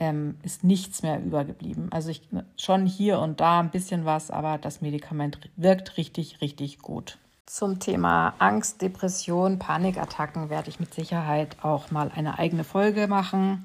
ähm, 0.00 0.38
ist 0.42 0.64
nichts 0.64 1.02
mehr 1.02 1.22
übergeblieben. 1.22 1.92
Also 1.92 2.08
ich 2.08 2.28
schon 2.56 2.86
hier 2.86 3.20
und 3.20 3.40
da 3.40 3.60
ein 3.60 3.70
bisschen 3.70 4.04
was, 4.04 4.30
aber 4.30 4.58
das 4.58 4.80
Medikament 4.80 5.38
wirkt 5.56 5.96
richtig, 5.96 6.40
richtig 6.40 6.78
gut. 6.78 7.18
Zum 7.46 7.78
Thema 7.80 8.34
Angst, 8.38 8.80
Depression, 8.80 9.58
Panikattacken 9.58 10.50
werde 10.50 10.70
ich 10.70 10.80
mit 10.80 10.94
Sicherheit 10.94 11.56
auch 11.62 11.90
mal 11.90 12.10
eine 12.14 12.38
eigene 12.38 12.64
Folge 12.64 13.06
machen. 13.08 13.64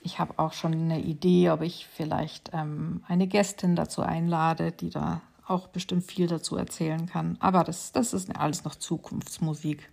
Ich 0.00 0.18
habe 0.18 0.34
auch 0.38 0.52
schon 0.52 0.72
eine 0.72 1.00
Idee, 1.00 1.50
ob 1.50 1.62
ich 1.62 1.86
vielleicht 1.86 2.50
ähm, 2.52 3.02
eine 3.08 3.26
Gästin 3.26 3.74
dazu 3.76 4.02
einlade, 4.02 4.70
die 4.72 4.90
da 4.90 5.20
auch 5.46 5.68
bestimmt 5.68 6.04
viel 6.04 6.26
dazu 6.26 6.56
erzählen 6.56 7.06
kann. 7.06 7.36
Aber 7.40 7.64
das, 7.64 7.92
das 7.92 8.14
ist 8.14 8.34
alles 8.36 8.64
noch 8.64 8.76
Zukunftsmusik. 8.76 9.90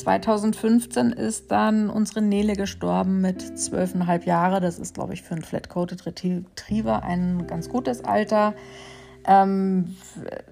2015 0.00 1.12
ist 1.12 1.50
dann 1.50 1.90
unsere 1.90 2.22
Nele 2.22 2.54
gestorben 2.54 3.20
mit 3.20 3.58
zwölfeinhalb 3.58 4.26
Jahre. 4.26 4.60
Das 4.60 4.78
ist, 4.78 4.94
glaube 4.94 5.14
ich, 5.14 5.22
für 5.22 5.34
einen 5.34 5.42
Flat-Coated 5.42 6.06
Retriever 6.06 7.02
ein 7.02 7.46
ganz 7.46 7.68
gutes 7.68 8.04
Alter. 8.04 8.54
Ähm, 9.26 9.96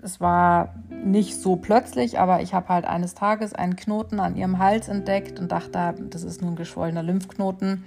es 0.02 0.20
war 0.20 0.74
nicht 0.90 1.40
so 1.40 1.56
plötzlich, 1.56 2.18
aber 2.18 2.42
ich 2.42 2.52
habe 2.52 2.68
halt 2.68 2.84
eines 2.84 3.14
Tages 3.14 3.54
einen 3.54 3.76
Knoten 3.76 4.20
an 4.20 4.36
ihrem 4.36 4.58
Hals 4.58 4.88
entdeckt 4.88 5.40
und 5.40 5.50
dachte, 5.50 5.94
das 6.10 6.22
ist 6.22 6.42
nur 6.42 6.50
ein 6.50 6.56
geschwollener 6.56 7.02
Lymphknoten. 7.02 7.84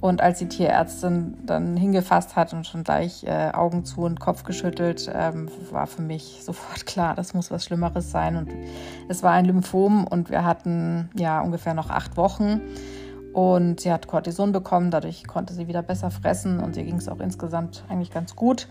Und 0.00 0.22
als 0.22 0.38
die 0.38 0.48
Tierärztin 0.48 1.36
dann 1.44 1.76
hingefasst 1.76 2.34
hat 2.34 2.54
und 2.54 2.66
schon 2.66 2.84
gleich 2.84 3.24
äh, 3.24 3.50
Augen 3.52 3.84
zu 3.84 4.00
und 4.02 4.18
Kopf 4.18 4.44
geschüttelt, 4.44 5.10
ähm, 5.14 5.50
war 5.70 5.86
für 5.86 6.02
mich 6.02 6.40
sofort 6.44 6.86
klar, 6.86 7.14
das 7.14 7.34
muss 7.34 7.50
was 7.50 7.64
Schlimmeres 7.64 8.10
sein. 8.10 8.36
Und 8.36 8.50
es 9.08 9.22
war 9.22 9.32
ein 9.32 9.44
Lymphom 9.44 10.06
und 10.06 10.30
wir 10.30 10.44
hatten 10.44 11.10
ja 11.14 11.40
ungefähr 11.40 11.74
noch 11.74 11.90
acht 11.90 12.16
Wochen. 12.16 12.60
Und 13.32 13.80
sie 13.80 13.92
hat 13.92 14.08
Cortison 14.08 14.50
bekommen, 14.50 14.90
dadurch 14.90 15.26
konnte 15.26 15.54
sie 15.54 15.68
wieder 15.68 15.82
besser 15.82 16.10
fressen 16.10 16.58
und 16.58 16.76
ihr 16.76 16.82
ging 16.82 16.96
es 16.96 17.08
auch 17.08 17.20
insgesamt 17.20 17.84
eigentlich 17.88 18.10
ganz 18.10 18.34
gut. 18.34 18.66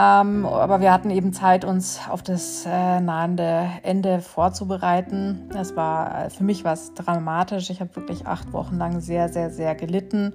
Ähm, 0.00 0.46
aber 0.46 0.80
wir 0.80 0.92
hatten 0.92 1.10
eben 1.10 1.32
Zeit, 1.32 1.64
uns 1.64 2.00
auf 2.08 2.22
das 2.22 2.64
äh, 2.66 3.00
nahende 3.00 3.68
Ende 3.82 4.20
vorzubereiten. 4.20 5.48
Das 5.52 5.74
war 5.74 6.26
äh, 6.26 6.30
für 6.30 6.44
mich 6.44 6.64
was 6.64 6.94
dramatisch. 6.94 7.68
Ich 7.70 7.80
habe 7.80 7.94
wirklich 7.96 8.24
acht 8.24 8.52
Wochen 8.52 8.76
lang 8.76 9.00
sehr, 9.00 9.28
sehr, 9.28 9.50
sehr 9.50 9.74
gelitten. 9.74 10.34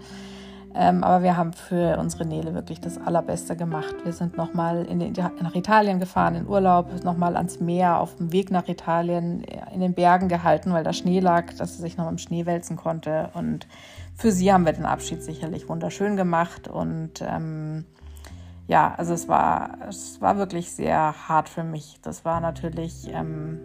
Ähm, 0.75 1.03
aber 1.03 1.23
wir 1.23 1.37
haben 1.37 1.53
für 1.53 1.97
unsere 1.97 2.25
Nele 2.25 2.53
wirklich 2.55 2.81
das 2.81 2.97
Allerbeste 2.97 3.55
gemacht. 3.55 3.95
Wir 4.03 4.11
sind 4.11 4.35
nochmal 4.35 4.85
nach 5.41 5.55
Italien 5.55 5.99
gefahren, 5.99 6.35
in 6.35 6.47
Urlaub, 6.47 7.03
nochmal 7.05 7.37
ans 7.37 7.61
Meer, 7.61 7.99
auf 7.99 8.15
dem 8.15 8.33
Weg 8.33 8.51
nach 8.51 8.67
Italien, 8.67 9.45
in 9.73 9.79
den 9.79 9.93
Bergen 9.93 10.29
gehalten, 10.29 10.73
weil 10.73 10.83
da 10.83 10.91
Schnee 10.91 11.19
lag, 11.19 11.53
dass 11.53 11.75
sie 11.75 11.81
sich 11.83 11.95
noch 11.95 12.09
im 12.09 12.17
Schnee 12.17 12.47
wälzen 12.47 12.75
konnte. 12.75 13.29
Und 13.35 13.67
für 14.15 14.31
sie 14.31 14.51
haben 14.51 14.65
wir 14.65 14.73
den 14.73 14.87
Abschied 14.87 15.21
sicherlich 15.21 15.69
wunderschön 15.69 16.17
gemacht. 16.17 16.67
Und 16.67 17.21
ähm, 17.21 17.85
ja, 18.67 18.93
also 18.95 19.13
es 19.13 19.27
war, 19.27 19.77
es 19.89 20.21
war 20.21 20.37
wirklich 20.37 20.71
sehr 20.71 21.27
hart 21.27 21.49
für 21.49 21.63
mich. 21.63 21.99
Das 22.01 22.23
war 22.23 22.39
natürlich, 22.39 23.09
ähm, 23.11 23.59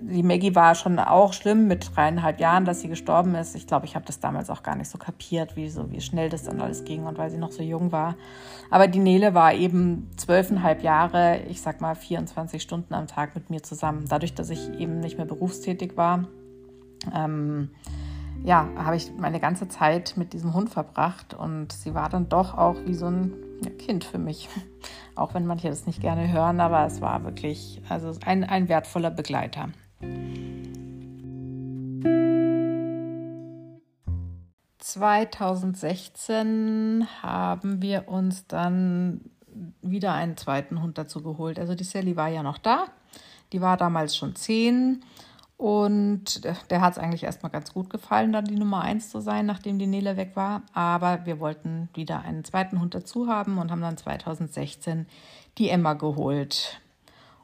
die 0.00 0.22
Maggie 0.24 0.54
war 0.54 0.74
schon 0.74 0.98
auch 0.98 1.32
schlimm 1.32 1.68
mit 1.68 1.94
dreieinhalb 1.94 2.40
Jahren, 2.40 2.64
dass 2.64 2.80
sie 2.80 2.88
gestorben 2.88 3.36
ist. 3.36 3.54
Ich 3.54 3.66
glaube, 3.66 3.86
ich 3.86 3.94
habe 3.94 4.04
das 4.04 4.18
damals 4.18 4.50
auch 4.50 4.62
gar 4.64 4.74
nicht 4.74 4.90
so 4.90 4.98
kapiert, 4.98 5.54
wie, 5.54 5.68
so, 5.68 5.90
wie 5.92 6.00
schnell 6.00 6.28
das 6.28 6.42
dann 6.42 6.60
alles 6.60 6.84
ging 6.84 7.04
und 7.04 7.18
weil 7.18 7.30
sie 7.30 7.38
noch 7.38 7.52
so 7.52 7.62
jung 7.62 7.92
war. 7.92 8.16
Aber 8.68 8.88
die 8.88 8.98
Nele 8.98 9.32
war 9.32 9.54
eben 9.54 10.10
zwölfeinhalb 10.16 10.82
Jahre, 10.82 11.40
ich 11.48 11.62
sag 11.62 11.80
mal 11.80 11.94
24 11.94 12.60
Stunden 12.60 12.94
am 12.94 13.06
Tag 13.06 13.36
mit 13.36 13.48
mir 13.48 13.62
zusammen. 13.62 14.06
Dadurch, 14.08 14.34
dass 14.34 14.50
ich 14.50 14.70
eben 14.78 14.98
nicht 14.98 15.18
mehr 15.18 15.26
berufstätig 15.26 15.96
war, 15.96 16.26
ähm, 17.14 17.70
ja, 18.42 18.68
habe 18.76 18.96
ich 18.96 19.12
meine 19.16 19.40
ganze 19.40 19.68
Zeit 19.68 20.14
mit 20.16 20.32
diesem 20.32 20.52
Hund 20.52 20.68
verbracht 20.68 21.32
und 21.32 21.72
sie 21.72 21.94
war 21.94 22.08
dann 22.08 22.28
doch 22.28 22.58
auch 22.58 22.76
wie 22.84 22.94
so 22.94 23.06
ein 23.06 23.32
Kind 23.70 24.04
für 24.04 24.18
mich. 24.18 24.48
Auch 25.14 25.34
wenn 25.34 25.46
manche 25.46 25.68
das 25.68 25.86
nicht 25.86 26.00
gerne 26.00 26.32
hören, 26.32 26.58
aber 26.60 26.84
es 26.86 27.00
war 27.00 27.22
wirklich 27.24 27.80
also 27.88 28.12
ein, 28.24 28.44
ein 28.44 28.68
wertvoller 28.68 29.10
Begleiter. 29.10 29.70
...2016 34.80 37.06
haben 37.22 37.82
wir 37.82 38.08
uns 38.08 38.46
dann 38.46 39.22
wieder 39.82 40.12
einen 40.12 40.36
zweiten 40.36 40.82
Hund 40.82 40.98
dazu 40.98 41.22
geholt. 41.22 41.58
Also 41.58 41.74
die 41.74 41.84
Sally 41.84 42.16
war 42.16 42.28
ja 42.28 42.42
noch 42.42 42.58
da. 42.58 42.86
Die 43.52 43.60
war 43.60 43.76
damals 43.76 44.16
schon 44.16 44.36
zehn 44.36 45.04
und 45.56 46.44
der 46.44 46.80
hat 46.80 46.92
es 46.92 46.98
eigentlich 46.98 47.22
erstmal 47.22 47.52
ganz 47.52 47.72
gut 47.72 47.88
gefallen, 47.88 48.32
dann 48.32 48.44
die 48.44 48.56
Nummer 48.56 48.80
eins 48.80 49.10
zu 49.10 49.20
sein, 49.20 49.46
nachdem 49.46 49.78
die 49.78 49.86
Nele 49.86 50.16
weg 50.16 50.32
war. 50.34 50.62
Aber 50.72 51.26
wir 51.26 51.38
wollten 51.38 51.88
wieder 51.94 52.22
einen 52.22 52.44
zweiten 52.44 52.80
Hund 52.80 52.94
dazu 52.94 53.28
haben 53.28 53.58
und 53.58 53.70
haben 53.70 53.80
dann 53.80 53.96
2016 53.96 55.06
die 55.58 55.68
Emma 55.68 55.94
geholt. 55.94 56.80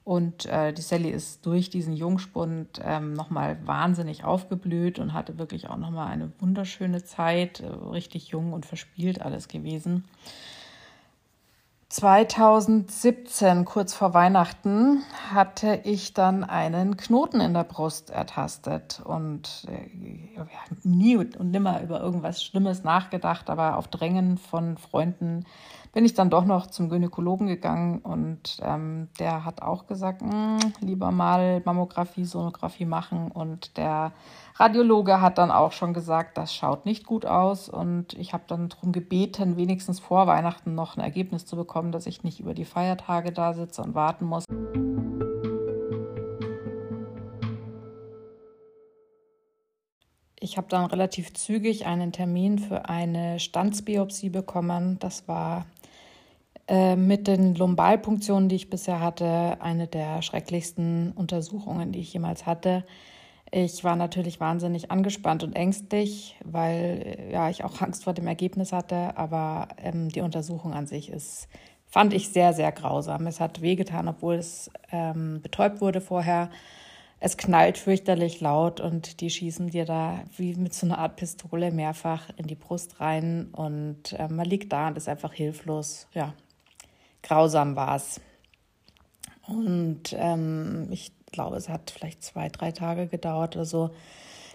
Und 0.02 0.47
äh, 0.47 0.73
die 0.73 0.83
Sally 0.83 1.11
ist 1.11 1.47
durch 1.47 1.71
diesen 1.71 1.93
Jungspund 1.93 2.81
ähm, 2.83 3.12
nochmal 3.12 3.64
wahnsinnig 3.64 4.25
aufgeblüht 4.25 4.99
und 4.99 5.12
hatte 5.12 5.38
wirklich 5.38 5.69
auch 5.69 5.76
nochmal 5.76 6.09
eine 6.09 6.33
wunderschöne 6.40 7.05
Zeit, 7.05 7.61
äh, 7.61 7.67
richtig 7.67 8.29
jung 8.29 8.52
und 8.52 8.67
verspielt 8.67 9.23
alles 9.23 9.47
gewesen. 9.47 10.05
2017, 11.91 13.65
kurz 13.65 13.95
vor 13.95 14.15
Weihnachten, 14.15 15.03
hatte 15.35 15.81
ich 15.83 16.15
dann 16.15 16.45
einen 16.45 16.97
Knoten 16.97 17.41
in 17.41 17.53
der 17.53 17.65
Brust 17.65 18.11
ertastet 18.11 19.03
und 19.05 19.67
äh, 19.69 19.91
nie 20.85 21.17
und 21.17 21.51
nimmer 21.51 21.83
über 21.83 22.01
irgendwas 22.01 22.45
Schlimmes 22.45 22.85
nachgedacht, 22.85 23.51
aber 23.51 23.77
auf 23.77 23.89
Drängen 23.89 24.39
von 24.39 24.79
Freunden 24.79 25.47
bin 25.93 26.05
ich 26.05 26.15
dann 26.15 26.31
doch 26.31 26.45
noch 26.45 26.67
zum 26.67 26.89
Gynäkologen 26.89 27.47
gegangen 27.49 27.99
und 27.99 28.59
ähm, 28.63 29.09
der 29.19 29.45
hat 29.45 29.63
auch 29.63 29.87
gesagt, 29.87 30.23
hm, 30.23 30.59
lieber 30.81 31.11
mal 31.11 31.63
Mammographie, 31.65 32.25
Sonographie 32.25 32.85
machen 32.85 33.31
und 33.31 33.77
der 33.77 34.13
Radiologe 34.55 35.21
hat 35.21 35.39
dann 35.39 35.51
auch 35.51 35.73
schon 35.73 35.93
gesagt, 35.93 36.39
das 36.39 36.55
schaut 36.55 36.87
nicht 36.87 37.07
gut 37.07 37.27
aus 37.27 37.69
und 37.69 38.15
ich 38.15 38.33
habe 38.33 38.45
dann 38.47 38.69
darum 38.69 38.93
gebeten, 38.93 39.57
wenigstens 39.57 39.99
vor 39.99 40.27
Weihnachten 40.27 40.75
noch 40.75 40.97
ein 40.97 41.03
Ergebnis 41.03 41.45
zu 41.45 41.57
bekommen, 41.57 41.93
dass 41.93 42.07
ich 42.07 42.23
nicht 42.23 42.41
über 42.41 42.55
die 42.55 42.65
Feiertage 42.65 43.33
da 43.33 43.53
sitze 43.55 43.83
und 43.83 43.95
warten 43.95 44.27
muss. 44.27 44.45
Ich 50.43 50.57
habe 50.57 50.69
dann 50.69 50.87
relativ 50.87 51.35
zügig 51.35 51.85
einen 51.87 52.13
Termin 52.13 52.59
für 52.59 52.89
eine 52.89 53.39
Standsbiopsie 53.39 54.31
bekommen. 54.31 54.99
Das 54.99 55.29
war 55.29 55.67
äh, 56.71 56.95
mit 56.95 57.27
den 57.27 57.57
Lumbalpunktionen, 57.57 58.49
die 58.49 58.55
ich 58.55 58.71
bisher 58.71 59.00
hatte, 59.00 59.61
eine 59.61 59.89
der 59.89 60.23
schrecklichsten 60.23 61.11
Untersuchungen, 61.11 61.91
die 61.91 61.99
ich 61.99 62.12
jemals 62.12 62.47
hatte. 62.47 62.85
Ich 63.50 63.83
war 63.83 63.97
natürlich 63.97 64.39
wahnsinnig 64.39 64.93
angespannt 64.93 65.43
und 65.43 65.57
ängstlich, 65.57 66.37
weil 66.45 67.03
äh, 67.19 67.33
ja, 67.33 67.50
ich 67.50 67.65
auch 67.65 67.81
Angst 67.81 68.05
vor 68.05 68.12
dem 68.15 68.29
Ergebnis 68.29 68.73
hatte. 68.73 69.17
Aber 69.17 69.67
ähm, 69.79 70.11
die 70.11 70.21
Untersuchung 70.21 70.73
an 70.73 70.87
sich 70.87 71.11
ist, 71.11 71.49
fand 71.89 72.15
ich 72.15 72.29
sehr, 72.29 72.53
sehr 72.53 72.71
grausam. 72.71 73.27
Es 73.27 73.41
hat 73.41 73.62
wehgetan, 73.62 74.07
obwohl 74.07 74.37
es 74.37 74.71
ähm, 74.93 75.41
betäubt 75.43 75.81
wurde 75.81 76.00
vorher. 76.00 76.50
Es 77.19 77.37
knallt 77.37 77.79
fürchterlich 77.79 78.41
laut 78.41 78.81
und 78.81 79.21
die 79.21 79.31
schießen 79.31 79.71
dir 79.71 79.87
da 79.87 80.21
wie 80.37 80.55
mit 80.55 80.73
so 80.73 80.87
einer 80.87 80.99
Art 80.99 81.17
Pistole 81.17 81.73
mehrfach 81.73 82.31
in 82.37 82.47
die 82.47 82.55
Brust 82.55 83.00
rein 83.00 83.49
und 83.50 84.12
äh, 84.12 84.29
man 84.29 84.47
liegt 84.47 84.73
da 84.73 84.87
und 84.87 84.97
ist 84.97 85.09
einfach 85.09 85.33
hilflos. 85.33 86.07
Ja, 86.15 86.33
grausam 87.23 87.77
war 87.77 87.97
es. 87.97 88.21
Und 89.47 90.15
ähm, 90.17 90.89
ich 90.91 91.12
glaube, 91.33 91.57
es 91.57 91.69
hat 91.69 91.91
vielleicht 91.91 92.23
zwei, 92.23 92.49
drei 92.49 92.73
Tage 92.73 93.07
gedauert 93.07 93.57
oder 93.57 93.65
so. 93.65 93.91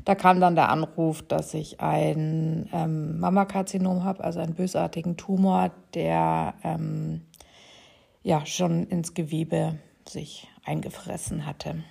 Da 0.03 0.13
kam 0.15 0.41
dann 0.41 0.55
der 0.55 0.69
Anruf, 0.69 1.21
dass 1.21 1.53
ich 1.53 1.79
ein 1.79 2.69
ähm, 2.73 3.19
Mammakarzinom 3.19 4.03
habe, 4.03 4.23
also 4.23 4.39
einen 4.39 4.55
bösartigen 4.55 5.15
Tumor, 5.15 5.71
der 5.93 6.53
ähm, 6.63 7.21
ja 8.23 8.45
schon 8.45 8.87
ins 8.87 9.13
Gewebe 9.13 9.79
sich 10.07 10.47
eingefressen 10.65 11.45
hatte. 11.45 11.83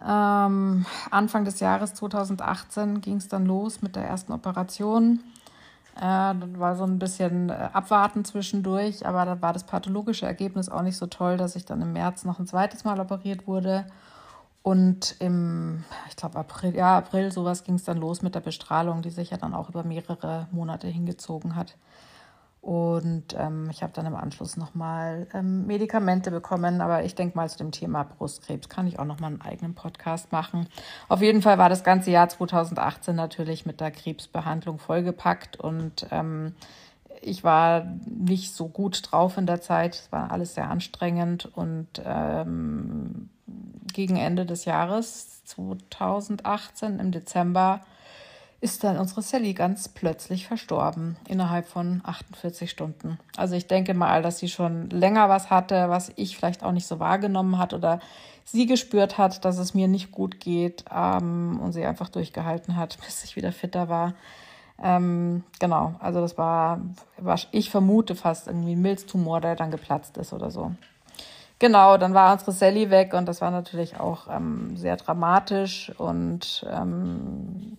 Ähm, 0.00 0.86
Anfang 1.10 1.44
des 1.44 1.60
Jahres 1.60 1.94
2018 1.94 3.00
ging 3.00 3.16
es 3.16 3.28
dann 3.28 3.46
los 3.46 3.82
mit 3.82 3.96
der 3.96 4.04
ersten 4.04 4.32
Operation. 4.32 5.20
Das 6.00 6.36
war 6.58 6.76
so 6.76 6.84
ein 6.84 7.00
bisschen 7.00 7.50
äh, 7.50 7.70
abwarten 7.72 8.24
zwischendurch, 8.24 9.04
aber 9.04 9.24
da 9.24 9.42
war 9.42 9.52
das 9.52 9.64
pathologische 9.64 10.26
Ergebnis 10.26 10.68
auch 10.68 10.82
nicht 10.82 10.96
so 10.96 11.06
toll, 11.06 11.36
dass 11.36 11.56
ich 11.56 11.64
dann 11.64 11.82
im 11.82 11.92
März 11.92 12.24
noch 12.24 12.38
ein 12.38 12.46
zweites 12.46 12.84
Mal 12.84 13.00
operiert 13.00 13.48
wurde. 13.48 13.84
Und 14.62 15.16
im, 15.18 15.84
ich 16.08 16.14
glaube, 16.14 16.38
April, 16.38 16.76
ja, 16.76 16.98
April, 16.98 17.32
sowas 17.32 17.64
ging 17.64 17.74
es 17.74 17.84
dann 17.84 17.98
los 17.98 18.22
mit 18.22 18.36
der 18.36 18.40
Bestrahlung, 18.40 19.02
die 19.02 19.10
sich 19.10 19.30
ja 19.30 19.38
dann 19.38 19.54
auch 19.54 19.70
über 19.70 19.82
mehrere 19.82 20.46
Monate 20.52 20.86
hingezogen 20.86 21.56
hat. 21.56 21.76
Und 22.60 23.34
ähm, 23.38 23.68
ich 23.70 23.82
habe 23.82 23.92
dann 23.92 24.06
im 24.06 24.16
Anschluss 24.16 24.56
nochmal 24.56 25.28
ähm, 25.32 25.66
Medikamente 25.66 26.30
bekommen. 26.30 26.80
Aber 26.80 27.04
ich 27.04 27.14
denke 27.14 27.36
mal 27.36 27.48
zu 27.48 27.58
dem 27.58 27.70
Thema 27.70 28.02
Brustkrebs 28.02 28.68
kann 28.68 28.86
ich 28.86 28.98
auch 28.98 29.04
nochmal 29.04 29.30
einen 29.30 29.40
eigenen 29.40 29.74
Podcast 29.74 30.32
machen. 30.32 30.66
Auf 31.08 31.22
jeden 31.22 31.40
Fall 31.40 31.58
war 31.58 31.68
das 31.68 31.84
ganze 31.84 32.10
Jahr 32.10 32.28
2018 32.28 33.14
natürlich 33.14 33.64
mit 33.64 33.80
der 33.80 33.90
Krebsbehandlung 33.90 34.78
vollgepackt. 34.78 35.58
Und 35.58 36.06
ähm, 36.10 36.54
ich 37.22 37.44
war 37.44 37.84
nicht 38.06 38.52
so 38.52 38.68
gut 38.68 39.02
drauf 39.10 39.38
in 39.38 39.46
der 39.46 39.60
Zeit. 39.60 39.94
Es 39.94 40.12
war 40.12 40.32
alles 40.32 40.54
sehr 40.54 40.68
anstrengend. 40.68 41.46
Und 41.46 42.02
ähm, 42.04 43.30
gegen 43.92 44.16
Ende 44.16 44.46
des 44.46 44.64
Jahres 44.64 45.44
2018 45.44 46.98
im 46.98 47.12
Dezember 47.12 47.80
ist 48.60 48.82
dann 48.82 48.98
unsere 48.98 49.22
Sally 49.22 49.54
ganz 49.54 49.88
plötzlich 49.88 50.46
verstorben, 50.46 51.16
innerhalb 51.28 51.66
von 51.66 52.00
48 52.04 52.70
Stunden. 52.70 53.18
Also 53.36 53.54
ich 53.54 53.68
denke 53.68 53.94
mal, 53.94 54.22
dass 54.22 54.38
sie 54.38 54.48
schon 54.48 54.90
länger 54.90 55.28
was 55.28 55.48
hatte, 55.48 55.88
was 55.88 56.12
ich 56.16 56.36
vielleicht 56.36 56.64
auch 56.64 56.72
nicht 56.72 56.86
so 56.86 56.98
wahrgenommen 56.98 57.58
hat 57.58 57.72
oder 57.72 58.00
sie 58.44 58.66
gespürt 58.66 59.16
hat, 59.16 59.44
dass 59.44 59.58
es 59.58 59.74
mir 59.74 59.86
nicht 59.86 60.10
gut 60.10 60.40
geht 60.40 60.84
ähm, 60.92 61.60
und 61.62 61.72
sie 61.72 61.84
einfach 61.84 62.08
durchgehalten 62.08 62.76
hat, 62.76 62.98
bis 63.04 63.22
ich 63.24 63.36
wieder 63.36 63.52
fitter 63.52 63.88
war. 63.88 64.14
Ähm, 64.82 65.44
genau, 65.60 65.94
also 66.00 66.20
das 66.20 66.38
war, 66.38 66.80
war, 67.16 67.38
ich 67.50 67.70
vermute 67.70 68.14
fast 68.14 68.46
irgendwie 68.46 68.72
ein 68.72 68.82
Milztumor, 68.82 69.40
der 69.40 69.56
dann 69.56 69.70
geplatzt 69.70 70.16
ist 70.16 70.32
oder 70.32 70.50
so. 70.50 70.72
Genau, 71.60 71.96
dann 71.96 72.14
war 72.14 72.32
unsere 72.32 72.52
Sally 72.52 72.88
weg 72.90 73.14
und 73.14 73.26
das 73.26 73.40
war 73.40 73.50
natürlich 73.50 73.98
auch 73.98 74.28
ähm, 74.30 74.76
sehr 74.76 74.96
dramatisch 74.96 75.92
und 75.98 76.64
ähm, 76.70 77.76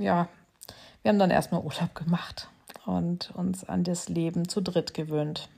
ja, 0.00 0.28
wir 1.02 1.10
haben 1.10 1.18
dann 1.18 1.30
erstmal 1.30 1.62
Urlaub 1.62 1.94
gemacht 1.94 2.48
und 2.86 3.32
uns 3.34 3.68
an 3.68 3.84
das 3.84 4.08
Leben 4.08 4.48
zu 4.48 4.60
dritt 4.60 4.94
gewöhnt. 4.94 5.48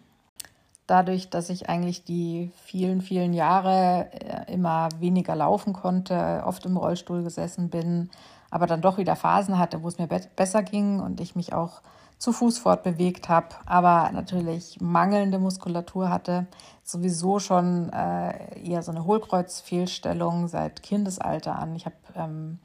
Dadurch, 0.87 1.31
dass 1.31 1.49
ich 1.49 1.69
eigentlich 1.69 2.05
die 2.05 2.51
vielen, 2.65 3.01
vielen 3.01 3.33
Jahre 3.33 4.09
äh, 4.13 4.53
immer 4.53 4.89
weniger 4.99 5.35
laufen 5.37 5.73
konnte, 5.73 6.43
oft 6.45 6.67
im 6.67 6.77
Rollstuhl 6.77 7.23
gesessen 7.23 7.71
bin, 7.71 8.11
aber 8.51 8.67
dann 8.67 8.83
doch 8.83 8.99
wieder 8.99 9.17
Phasen 9.17 9.59
hatte, 9.59 9.83
wo 9.83 9.89
es 9.89 9.99
mir 9.99 10.09
be 10.09 10.21
besser 10.37 10.63
ging 10.63 11.01
und 11.01 11.21
ich 11.21 11.35
mich 11.37 11.53
auch 11.53 11.81
zu 12.19 12.33
Fuß 12.33 12.59
fortbewegt 12.59 13.29
habe, 13.29 13.49
aber 13.67 14.11
natürlich 14.13 14.81
mangelnde 14.81 15.41
Muskulatur 15.41 16.09
hatte, 16.09 16.47
sowieso 16.85 17.41
schon 17.41 17.93
äh, 17.93 18.61
eher 18.61 18.83
so 18.83 18.93
eine 18.93 19.05
Hohlkreuzfehlstellung 19.07 20.47
seit 20.47 20.85
Kindesalter 20.85 21.59
an. 21.59 21.75
Ich 21.75 21.85
habe 21.85 21.97
ähm, 22.15 22.61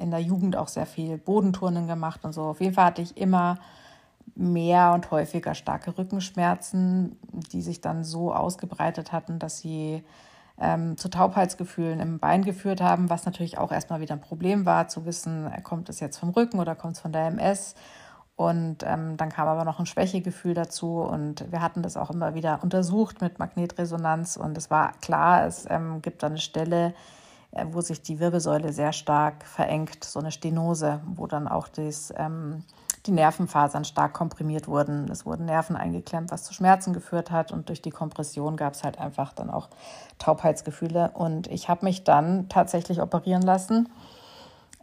in 0.00 0.10
der 0.10 0.20
Jugend 0.20 0.56
auch 0.56 0.68
sehr 0.68 0.86
viel 0.86 1.18
Bodenturnen 1.18 1.86
gemacht 1.86 2.24
und 2.24 2.32
so. 2.32 2.42
Auf 2.42 2.60
jeden 2.60 2.74
Fall 2.74 2.86
hatte 2.86 3.02
ich 3.02 3.16
immer 3.16 3.58
mehr 4.34 4.92
und 4.94 5.10
häufiger 5.10 5.54
starke 5.54 5.96
Rückenschmerzen, 5.96 7.16
die 7.52 7.62
sich 7.62 7.80
dann 7.80 8.04
so 8.04 8.32
ausgebreitet 8.32 9.12
hatten, 9.12 9.38
dass 9.38 9.58
sie 9.58 10.02
ähm, 10.58 10.96
zu 10.96 11.08
Taubheitsgefühlen 11.08 12.00
im 12.00 12.18
Bein 12.18 12.44
geführt 12.44 12.80
haben, 12.80 13.10
was 13.10 13.24
natürlich 13.24 13.58
auch 13.58 13.72
erstmal 13.72 14.00
wieder 14.00 14.14
ein 14.14 14.20
Problem 14.20 14.66
war, 14.66 14.88
zu 14.88 15.04
wissen, 15.06 15.50
kommt 15.62 15.88
es 15.88 16.00
jetzt 16.00 16.18
vom 16.18 16.30
Rücken 16.30 16.58
oder 16.58 16.74
kommt 16.74 16.96
es 16.96 17.00
von 17.00 17.12
der 17.12 17.26
MS. 17.26 17.74
Und 18.36 18.84
ähm, 18.86 19.18
dann 19.18 19.28
kam 19.28 19.48
aber 19.48 19.64
noch 19.64 19.80
ein 19.80 19.86
Schwächegefühl 19.86 20.54
dazu 20.54 21.00
und 21.00 21.50
wir 21.52 21.60
hatten 21.60 21.82
das 21.82 21.98
auch 21.98 22.10
immer 22.10 22.34
wieder 22.34 22.60
untersucht 22.62 23.20
mit 23.20 23.38
Magnetresonanz 23.38 24.38
und 24.38 24.56
es 24.56 24.70
war 24.70 24.92
klar, 25.02 25.44
es 25.44 25.66
ähm, 25.68 26.00
gibt 26.00 26.22
da 26.22 26.28
eine 26.28 26.38
Stelle, 26.38 26.94
wo 27.72 27.80
sich 27.80 28.02
die 28.02 28.20
Wirbelsäule 28.20 28.72
sehr 28.72 28.92
stark 28.92 29.44
verengt, 29.44 30.04
so 30.04 30.20
eine 30.20 30.30
Stenose, 30.30 31.00
wo 31.06 31.26
dann 31.26 31.48
auch 31.48 31.68
das, 31.68 32.12
ähm, 32.16 32.64
die 33.06 33.12
Nervenfasern 33.12 33.84
stark 33.84 34.12
komprimiert 34.12 34.68
wurden. 34.68 35.10
Es 35.10 35.26
wurden 35.26 35.46
Nerven 35.46 35.76
eingeklemmt, 35.76 36.30
was 36.30 36.44
zu 36.44 36.54
Schmerzen 36.54 36.92
geführt 36.92 37.30
hat 37.30 37.50
und 37.50 37.68
durch 37.68 37.82
die 37.82 37.90
Kompression 37.90 38.56
gab 38.56 38.74
es 38.74 38.84
halt 38.84 38.98
einfach 38.98 39.32
dann 39.32 39.50
auch 39.50 39.68
Taubheitsgefühle. 40.18 41.10
Und 41.14 41.46
ich 41.48 41.68
habe 41.68 41.86
mich 41.86 42.04
dann 42.04 42.48
tatsächlich 42.48 43.00
operieren 43.00 43.42
lassen. 43.42 43.88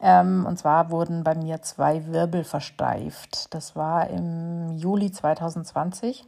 Ähm, 0.02 0.46
und 0.46 0.60
zwar 0.60 0.92
wurden 0.92 1.24
bei 1.24 1.36
mir 1.36 1.62
zwei 1.62 2.06
Wirbel 2.08 2.44
versteift. 2.44 3.54
Das 3.54 3.76
war 3.76 4.10
im 4.10 4.78
Juli 4.78 5.12
2020 5.12 6.22
äh, 6.22 6.26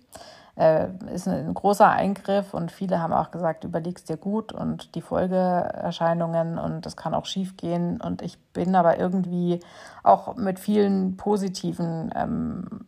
ist 1.14 1.28
ein 1.28 1.54
großer 1.54 1.90
Eingriff 1.90 2.54
und 2.54 2.72
viele 2.72 3.02
haben 3.02 3.14
auch 3.14 3.32
gesagt, 3.32 3.64
überlegst 3.64 4.10
dir 4.10 4.18
gut 4.18 4.52
und 4.52 4.94
die 4.96 5.02
Folgeerscheinungen 5.02 6.58
und 6.58 6.86
das 6.86 6.98
kann 6.98 7.14
auch 7.14 7.26
schief 7.26 7.56
gehen. 7.56 8.02
Und 8.02 8.22
ich 8.22 8.38
bin 8.52 8.76
aber 8.76 9.00
irgendwie 9.00 9.62
auch 10.04 10.36
mit 10.36 10.60
vielen 10.60 11.16
positiven 11.16 12.12
ähm, 12.14 12.86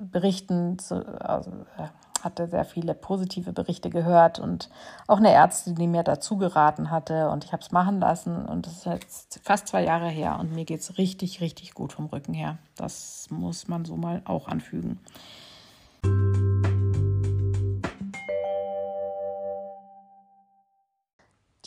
Berichten, 0.00 0.78
zu, 0.78 1.06
also, 1.20 1.50
äh, 1.76 1.88
hatte 2.24 2.48
sehr 2.48 2.64
viele 2.64 2.94
positive 2.94 3.52
Berichte 3.52 3.90
gehört 3.90 4.40
und 4.40 4.68
auch 5.06 5.18
eine 5.18 5.30
Ärztin, 5.30 5.76
die 5.76 5.86
mir 5.86 6.02
dazu 6.02 6.36
geraten 6.36 6.90
hatte 6.90 7.30
und 7.30 7.44
ich 7.44 7.52
habe 7.52 7.62
es 7.62 7.70
machen 7.70 8.00
lassen 8.00 8.44
und 8.44 8.66
das 8.66 8.78
ist 8.78 8.86
jetzt 8.86 9.40
fast 9.44 9.68
zwei 9.68 9.84
Jahre 9.84 10.08
her 10.08 10.36
und 10.40 10.52
mir 10.52 10.64
geht 10.64 10.80
es 10.80 10.98
richtig, 10.98 11.40
richtig 11.40 11.74
gut 11.74 11.92
vom 11.92 12.06
Rücken 12.06 12.34
her. 12.34 12.58
Das 12.76 13.28
muss 13.30 13.68
man 13.68 13.84
so 13.84 13.96
mal 13.96 14.22
auch 14.24 14.48
anfügen. 14.48 14.98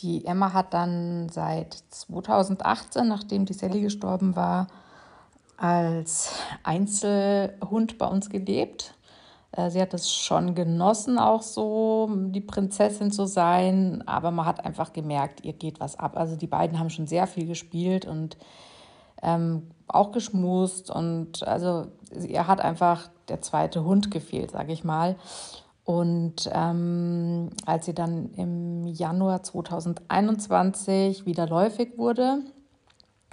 Die 0.02 0.24
Emma 0.24 0.52
hat 0.52 0.74
dann 0.74 1.28
seit 1.28 1.74
2018, 1.74 3.06
nachdem 3.06 3.46
die 3.46 3.52
Sally 3.52 3.80
gestorben 3.80 4.34
war, 4.34 4.66
als 5.56 6.32
Einzelhund 6.64 7.98
bei 7.98 8.06
uns 8.06 8.28
gelebt. 8.28 8.94
Äh, 9.52 9.70
sie 9.70 9.80
hat 9.80 9.94
es 9.94 10.12
schon 10.12 10.56
genossen, 10.56 11.18
auch 11.18 11.42
so 11.42 12.10
die 12.10 12.40
Prinzessin 12.40 13.12
zu 13.12 13.26
sein, 13.26 14.02
aber 14.06 14.32
man 14.32 14.46
hat 14.46 14.64
einfach 14.64 14.92
gemerkt, 14.92 15.44
ihr 15.44 15.52
geht 15.52 15.78
was 15.78 15.96
ab. 15.96 16.16
Also 16.16 16.34
die 16.34 16.48
beiden 16.48 16.80
haben 16.80 16.90
schon 16.90 17.06
sehr 17.06 17.28
viel 17.28 17.46
gespielt 17.46 18.04
und 18.04 18.36
ähm, 19.22 19.68
auch 19.86 20.10
geschmust 20.10 20.90
und 20.90 21.46
also 21.46 21.86
ihr 22.26 22.48
hat 22.48 22.60
einfach 22.60 23.08
der 23.28 23.40
zweite 23.40 23.84
Hund 23.84 24.10
gefehlt, 24.10 24.50
sage 24.50 24.72
ich 24.72 24.82
mal. 24.82 25.16
Und 25.84 26.48
ähm, 26.52 27.50
als 27.66 27.86
sie 27.86 27.94
dann 27.94 28.30
im 28.34 28.86
Januar 28.86 29.42
2021 29.42 31.26
wieder 31.26 31.46
läufig 31.48 31.98
wurde 31.98 32.38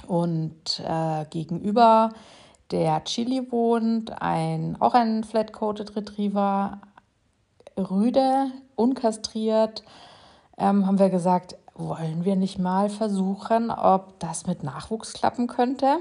und 0.07 0.81
äh, 0.83 1.25
gegenüber 1.29 2.09
der 2.71 3.03
Chili 3.03 3.51
wohnt, 3.51 4.21
ein, 4.21 4.77
auch 4.79 4.93
ein 4.93 5.23
Flat-Coated 5.23 5.95
Retriever, 5.95 6.79
rüde, 7.77 8.51
unkastriert, 8.75 9.83
ähm, 10.57 10.85
haben 10.85 10.99
wir 10.99 11.09
gesagt, 11.09 11.55
wollen 11.75 12.25
wir 12.25 12.35
nicht 12.35 12.59
mal 12.59 12.89
versuchen, 12.89 13.71
ob 13.71 14.19
das 14.19 14.45
mit 14.47 14.63
Nachwuchs 14.63 15.13
klappen 15.13 15.47
könnte. 15.47 15.97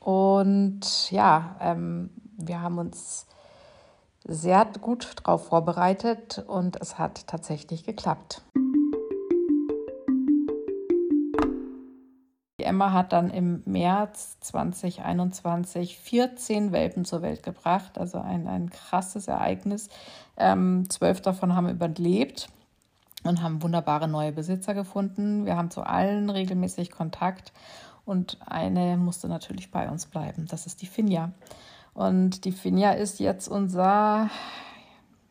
Und 0.00 1.10
ja, 1.10 1.56
ähm, 1.60 2.10
wir 2.36 2.60
haben 2.60 2.78
uns 2.78 3.26
sehr 4.30 4.64
gut 4.80 5.16
darauf 5.16 5.48
vorbereitet 5.48 6.44
und 6.46 6.80
es 6.80 6.98
hat 6.98 7.26
tatsächlich 7.26 7.84
geklappt. 7.84 8.42
Die 12.60 12.64
Emma 12.64 12.92
hat 12.92 13.12
dann 13.12 13.30
im 13.30 13.62
März 13.64 14.38
2021 14.40 15.98
14 15.98 16.70
Welpen 16.70 17.04
zur 17.04 17.22
Welt 17.22 17.42
gebracht, 17.42 17.98
also 17.98 18.18
ein, 18.20 18.46
ein 18.46 18.70
krasses 18.70 19.26
Ereignis. 19.26 19.88
Ähm, 20.36 20.88
zwölf 20.88 21.20
davon 21.20 21.56
haben 21.56 21.68
überlebt 21.68 22.48
und 23.24 23.42
haben 23.42 23.62
wunderbare 23.62 24.06
neue 24.06 24.32
Besitzer 24.32 24.74
gefunden. 24.74 25.44
Wir 25.44 25.56
haben 25.56 25.70
zu 25.70 25.82
allen 25.82 26.30
regelmäßig 26.30 26.92
Kontakt 26.92 27.52
und 28.04 28.38
eine 28.46 28.96
musste 28.96 29.26
natürlich 29.26 29.72
bei 29.72 29.88
uns 29.88 30.06
bleiben. 30.06 30.46
Das 30.48 30.66
ist 30.66 30.82
die 30.82 30.86
Finja. 30.86 31.32
Und 31.94 32.44
die 32.44 32.52
Finja 32.52 32.92
ist 32.92 33.20
jetzt 33.20 33.48
unser, 33.48 34.30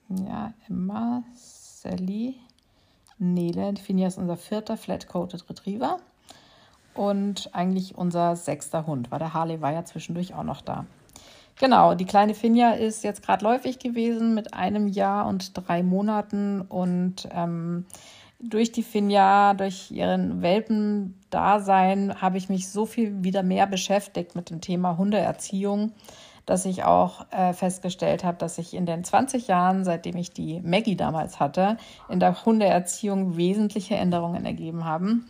ja, 0.09 0.53
Emma, 0.67 1.23
Sally, 1.33 2.35
Nele. 3.17 3.73
Die 3.73 3.81
Finja 3.81 4.07
ist 4.07 4.17
unser 4.17 4.37
vierter 4.37 4.77
Flat-Coated 4.77 5.49
Retriever 5.49 5.99
und 6.93 7.49
eigentlich 7.53 7.97
unser 7.97 8.35
sechster 8.35 8.85
Hund, 8.87 9.11
weil 9.11 9.19
der 9.19 9.33
Harley 9.33 9.61
war 9.61 9.71
ja 9.71 9.85
zwischendurch 9.85 10.33
auch 10.33 10.43
noch 10.43 10.61
da. 10.61 10.85
Genau, 11.59 11.93
die 11.93 12.05
kleine 12.05 12.35
Finja 12.35 12.71
ist 12.71 13.03
jetzt 13.03 13.21
gerade 13.21 13.43
läufig 13.43 13.79
gewesen 13.79 14.33
mit 14.33 14.53
einem 14.53 14.87
Jahr 14.87 15.27
und 15.27 15.51
drei 15.57 15.83
Monaten 15.83 16.61
und 16.61 17.27
ähm, 17.31 17.85
durch 18.39 18.71
die 18.71 18.83
Finja, 18.83 19.53
durch 19.53 19.91
ihren 19.91 20.41
Welpendasein 20.41 22.21
habe 22.21 22.37
ich 22.37 22.47
mich 22.47 22.69
so 22.69 22.85
viel 22.85 23.23
wieder 23.23 23.43
mehr 23.43 23.67
beschäftigt 23.67 24.35
mit 24.35 24.49
dem 24.49 24.61
Thema 24.61 24.97
Hundeerziehung 24.97 25.91
dass 26.49 26.65
ich 26.65 26.83
auch 26.83 27.27
äh, 27.29 27.53
festgestellt 27.53 28.23
habe, 28.23 28.39
dass 28.39 28.55
sich 28.55 28.73
in 28.73 28.87
den 28.87 29.03
20 29.03 29.47
Jahren, 29.47 29.85
seitdem 29.85 30.17
ich 30.17 30.31
die 30.31 30.59
Maggie 30.61 30.95
damals 30.95 31.39
hatte, 31.39 31.77
in 32.09 32.19
der 32.19 32.43
Hundeerziehung 32.43 33.37
wesentliche 33.37 33.93
Änderungen 33.93 34.45
ergeben 34.45 34.83
haben. 34.83 35.27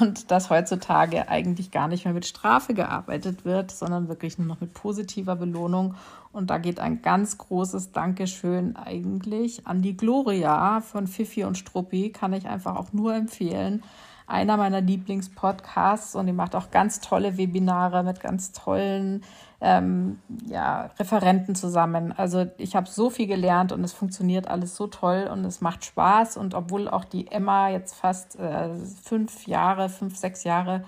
Und 0.00 0.30
dass 0.30 0.50
heutzutage 0.50 1.30
eigentlich 1.30 1.70
gar 1.70 1.88
nicht 1.88 2.04
mehr 2.04 2.12
mit 2.12 2.26
Strafe 2.26 2.74
gearbeitet 2.74 3.46
wird, 3.46 3.70
sondern 3.70 4.08
wirklich 4.08 4.36
nur 4.36 4.46
noch 4.46 4.60
mit 4.60 4.74
positiver 4.74 5.34
Belohnung. 5.34 5.94
Und 6.30 6.50
da 6.50 6.58
geht 6.58 6.78
ein 6.78 7.00
ganz 7.00 7.38
großes 7.38 7.92
Dankeschön 7.92 8.76
eigentlich 8.76 9.66
an 9.66 9.80
die 9.80 9.96
Gloria 9.96 10.82
von 10.82 11.06
Fifi 11.06 11.44
und 11.44 11.56
Struppi. 11.56 12.10
Kann 12.10 12.34
ich 12.34 12.46
einfach 12.46 12.76
auch 12.76 12.92
nur 12.92 13.14
empfehlen 13.14 13.82
einer 14.30 14.56
meiner 14.56 14.80
Lieblingspodcasts 14.80 16.14
und 16.14 16.26
die 16.26 16.32
macht 16.32 16.54
auch 16.54 16.70
ganz 16.70 17.00
tolle 17.00 17.36
Webinare 17.36 18.02
mit 18.02 18.20
ganz 18.20 18.52
tollen 18.52 19.22
ähm, 19.60 20.18
ja, 20.46 20.90
Referenten 20.98 21.54
zusammen. 21.54 22.12
Also 22.16 22.46
ich 22.56 22.76
habe 22.76 22.88
so 22.88 23.10
viel 23.10 23.26
gelernt 23.26 23.72
und 23.72 23.84
es 23.84 23.92
funktioniert 23.92 24.48
alles 24.48 24.76
so 24.76 24.86
toll 24.86 25.28
und 25.30 25.44
es 25.44 25.60
macht 25.60 25.84
Spaß. 25.84 26.36
Und 26.36 26.54
obwohl 26.54 26.88
auch 26.88 27.04
die 27.04 27.30
Emma 27.30 27.68
jetzt 27.68 27.94
fast 27.94 28.38
äh, 28.38 28.70
fünf 29.02 29.46
Jahre, 29.46 29.88
fünf, 29.88 30.16
sechs 30.16 30.44
Jahre 30.44 30.84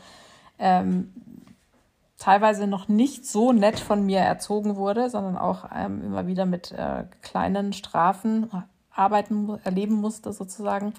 ähm, 0.58 1.12
teilweise 2.18 2.66
noch 2.66 2.88
nicht 2.88 3.26
so 3.26 3.52
nett 3.52 3.80
von 3.80 4.06
mir 4.06 4.20
erzogen 4.20 4.76
wurde, 4.76 5.10
sondern 5.10 5.36
auch 5.36 5.64
ähm, 5.74 6.02
immer 6.02 6.26
wieder 6.26 6.46
mit 6.46 6.72
äh, 6.72 7.04
kleinen 7.20 7.72
Strafen 7.72 8.48
arbeiten, 8.94 9.58
erleben 9.64 9.94
musste 9.96 10.32
sozusagen, 10.32 10.94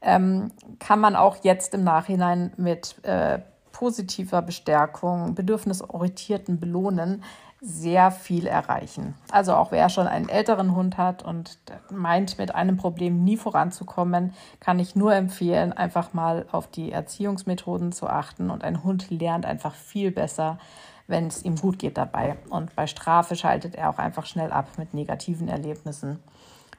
ähm, 0.00 0.52
kann 0.78 1.00
man 1.00 1.16
auch 1.16 1.38
jetzt 1.42 1.74
im 1.74 1.84
Nachhinein 1.84 2.52
mit 2.56 2.96
äh, 3.04 3.40
positiver 3.72 4.42
Bestärkung, 4.42 5.34
bedürfnisorientierten 5.34 6.58
Belohnen 6.58 7.22
sehr 7.60 8.10
viel 8.10 8.46
erreichen. 8.46 9.14
Also 9.30 9.54
auch 9.54 9.72
wer 9.72 9.88
schon 9.88 10.06
einen 10.06 10.28
älteren 10.28 10.76
Hund 10.76 10.98
hat 10.98 11.22
und 11.22 11.58
meint, 11.90 12.38
mit 12.38 12.54
einem 12.54 12.76
Problem 12.76 13.24
nie 13.24 13.36
voranzukommen, 13.36 14.34
kann 14.60 14.78
ich 14.78 14.94
nur 14.94 15.14
empfehlen, 15.14 15.72
einfach 15.72 16.12
mal 16.12 16.46
auf 16.52 16.68
die 16.68 16.92
Erziehungsmethoden 16.92 17.92
zu 17.92 18.08
achten. 18.08 18.50
Und 18.50 18.62
ein 18.62 18.84
Hund 18.84 19.10
lernt 19.10 19.46
einfach 19.46 19.74
viel 19.74 20.10
besser, 20.10 20.58
wenn 21.06 21.26
es 21.26 21.44
ihm 21.44 21.56
gut 21.56 21.78
geht 21.78 21.96
dabei. 21.96 22.36
Und 22.50 22.74
bei 22.76 22.86
Strafe 22.86 23.36
schaltet 23.36 23.74
er 23.74 23.90
auch 23.90 23.98
einfach 23.98 24.26
schnell 24.26 24.52
ab 24.52 24.68
mit 24.76 24.94
negativen 24.94 25.48
Erlebnissen. 25.48 26.22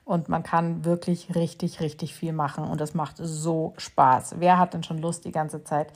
Und 0.07 0.29
man 0.29 0.41
kann 0.41 0.85
wirklich 0.85 1.35
richtig, 1.35 1.81
richtig 1.81 2.15
viel 2.15 2.31
machen. 2.31 2.63
Und 2.63 2.79
es 2.79 2.93
macht 2.93 3.17
so 3.17 3.73
Spaß. 3.77 4.35
Wer 4.39 4.57
hat 4.57 4.73
denn 4.73 4.83
schon 4.83 4.99
Lust, 4.99 5.25
die 5.25 5.31
ganze 5.31 5.63
Zeit 5.63 5.91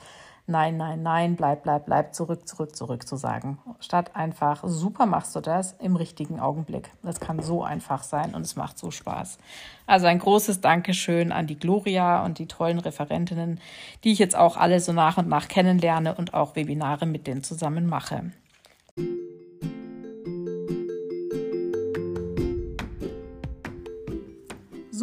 Nein, 0.48 0.76
nein, 0.76 1.04
nein, 1.04 1.36
bleib, 1.36 1.62
bleib, 1.62 1.86
bleib, 1.86 2.14
zurück, 2.14 2.48
zurück, 2.48 2.74
zurück 2.74 3.06
zu 3.06 3.14
sagen. 3.14 3.58
Statt 3.78 4.16
einfach, 4.16 4.64
super 4.64 5.06
machst 5.06 5.36
du 5.36 5.40
das 5.40 5.76
im 5.78 5.94
richtigen 5.94 6.40
Augenblick. 6.40 6.90
Das 7.04 7.20
kann 7.20 7.40
so 7.40 7.62
einfach 7.62 8.02
sein 8.02 8.34
und 8.34 8.42
es 8.42 8.56
macht 8.56 8.76
so 8.76 8.90
Spaß. 8.90 9.38
Also 9.86 10.06
ein 10.06 10.18
großes 10.18 10.60
Dankeschön 10.60 11.30
an 11.30 11.46
die 11.46 11.58
Gloria 11.58 12.24
und 12.24 12.40
die 12.40 12.48
tollen 12.48 12.80
Referentinnen, 12.80 13.60
die 14.02 14.10
ich 14.10 14.18
jetzt 14.18 14.34
auch 14.34 14.56
alle 14.56 14.80
so 14.80 14.92
nach 14.92 15.16
und 15.16 15.28
nach 15.28 15.46
kennenlerne 15.46 16.16
und 16.16 16.34
auch 16.34 16.56
Webinare 16.56 17.06
mit 17.06 17.28
denen 17.28 17.44
zusammen 17.44 17.86
mache. 17.86 18.32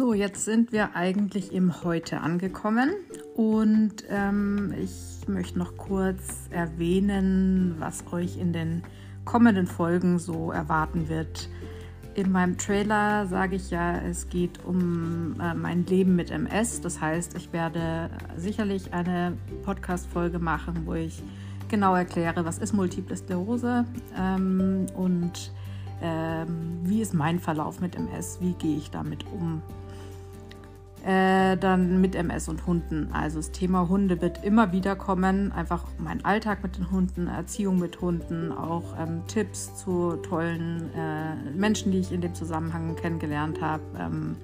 So, 0.00 0.14
jetzt 0.14 0.46
sind 0.46 0.72
wir 0.72 0.96
eigentlich 0.96 1.52
im 1.52 1.84
Heute 1.84 2.22
angekommen 2.22 2.88
und 3.36 3.96
ähm, 4.08 4.72
ich 4.82 5.28
möchte 5.28 5.58
noch 5.58 5.76
kurz 5.76 6.48
erwähnen, 6.48 7.74
was 7.78 8.10
euch 8.10 8.38
in 8.38 8.54
den 8.54 8.82
kommenden 9.26 9.66
Folgen 9.66 10.18
so 10.18 10.52
erwarten 10.52 11.10
wird. 11.10 11.50
In 12.14 12.32
meinem 12.32 12.56
Trailer 12.56 13.26
sage 13.26 13.56
ich 13.56 13.70
ja, 13.70 13.98
es 13.98 14.30
geht 14.30 14.64
um 14.64 15.38
äh, 15.38 15.52
mein 15.52 15.84
Leben 15.84 16.16
mit 16.16 16.30
MS. 16.30 16.80
Das 16.80 16.98
heißt, 16.98 17.36
ich 17.36 17.52
werde 17.52 18.08
sicherlich 18.38 18.94
eine 18.94 19.36
Podcast-Folge 19.64 20.38
machen, 20.38 20.86
wo 20.86 20.94
ich 20.94 21.22
genau 21.68 21.94
erkläre, 21.94 22.46
was 22.46 22.56
ist 22.56 22.72
Multiple 22.72 23.18
Sklerose 23.18 23.84
ähm, 24.18 24.86
und 24.96 25.52
ähm, 26.00 26.78
wie 26.84 27.02
ist 27.02 27.12
mein 27.12 27.38
Verlauf 27.38 27.82
mit 27.82 27.96
MS, 27.96 28.38
wie 28.40 28.54
gehe 28.54 28.78
ich 28.78 28.90
damit 28.90 29.26
um. 29.26 29.60
Äh, 31.04 31.56
dann 31.56 32.02
mit 32.02 32.14
MS 32.14 32.48
und 32.48 32.66
Hunden. 32.66 33.08
Also 33.12 33.38
das 33.38 33.52
Thema 33.52 33.88
Hunde 33.88 34.20
wird 34.20 34.44
immer 34.44 34.70
wieder 34.72 34.96
kommen. 34.96 35.50
Einfach 35.50 35.84
mein 35.98 36.22
Alltag 36.26 36.62
mit 36.62 36.76
den 36.76 36.90
Hunden, 36.90 37.26
Erziehung 37.26 37.78
mit 37.78 38.02
Hunden, 38.02 38.52
auch 38.52 38.84
ähm, 38.98 39.22
Tipps 39.26 39.74
zu 39.76 40.16
tollen 40.16 40.90
äh, 40.94 41.36
Menschen, 41.56 41.90
die 41.90 42.00
ich 42.00 42.12
in 42.12 42.20
dem 42.20 42.34
Zusammenhang 42.34 42.96
kennengelernt 42.96 43.62
habe. 43.62 43.82
Ähm, 43.98 44.36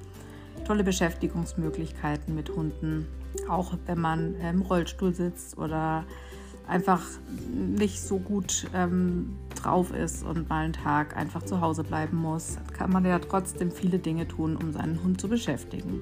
tolle 0.66 0.82
Beschäftigungsmöglichkeiten 0.82 2.34
mit 2.34 2.48
Hunden. 2.48 3.06
Auch 3.50 3.74
wenn 3.84 4.00
man 4.00 4.34
im 4.40 4.62
Rollstuhl 4.62 5.12
sitzt 5.12 5.58
oder 5.58 6.04
einfach 6.66 7.02
nicht 7.48 8.00
so 8.00 8.18
gut 8.18 8.66
ähm, 8.74 9.36
drauf 9.54 9.92
ist 9.92 10.24
und 10.24 10.48
mal 10.48 10.64
einen 10.64 10.72
Tag 10.72 11.16
einfach 11.16 11.42
zu 11.42 11.60
Hause 11.60 11.84
bleiben 11.84 12.16
muss, 12.16 12.58
kann 12.76 12.90
man 12.90 13.04
ja 13.04 13.18
trotzdem 13.18 13.70
viele 13.70 13.98
Dinge 13.98 14.26
tun, 14.28 14.56
um 14.56 14.72
seinen 14.72 15.02
Hund 15.02 15.20
zu 15.20 15.28
beschäftigen. 15.28 16.00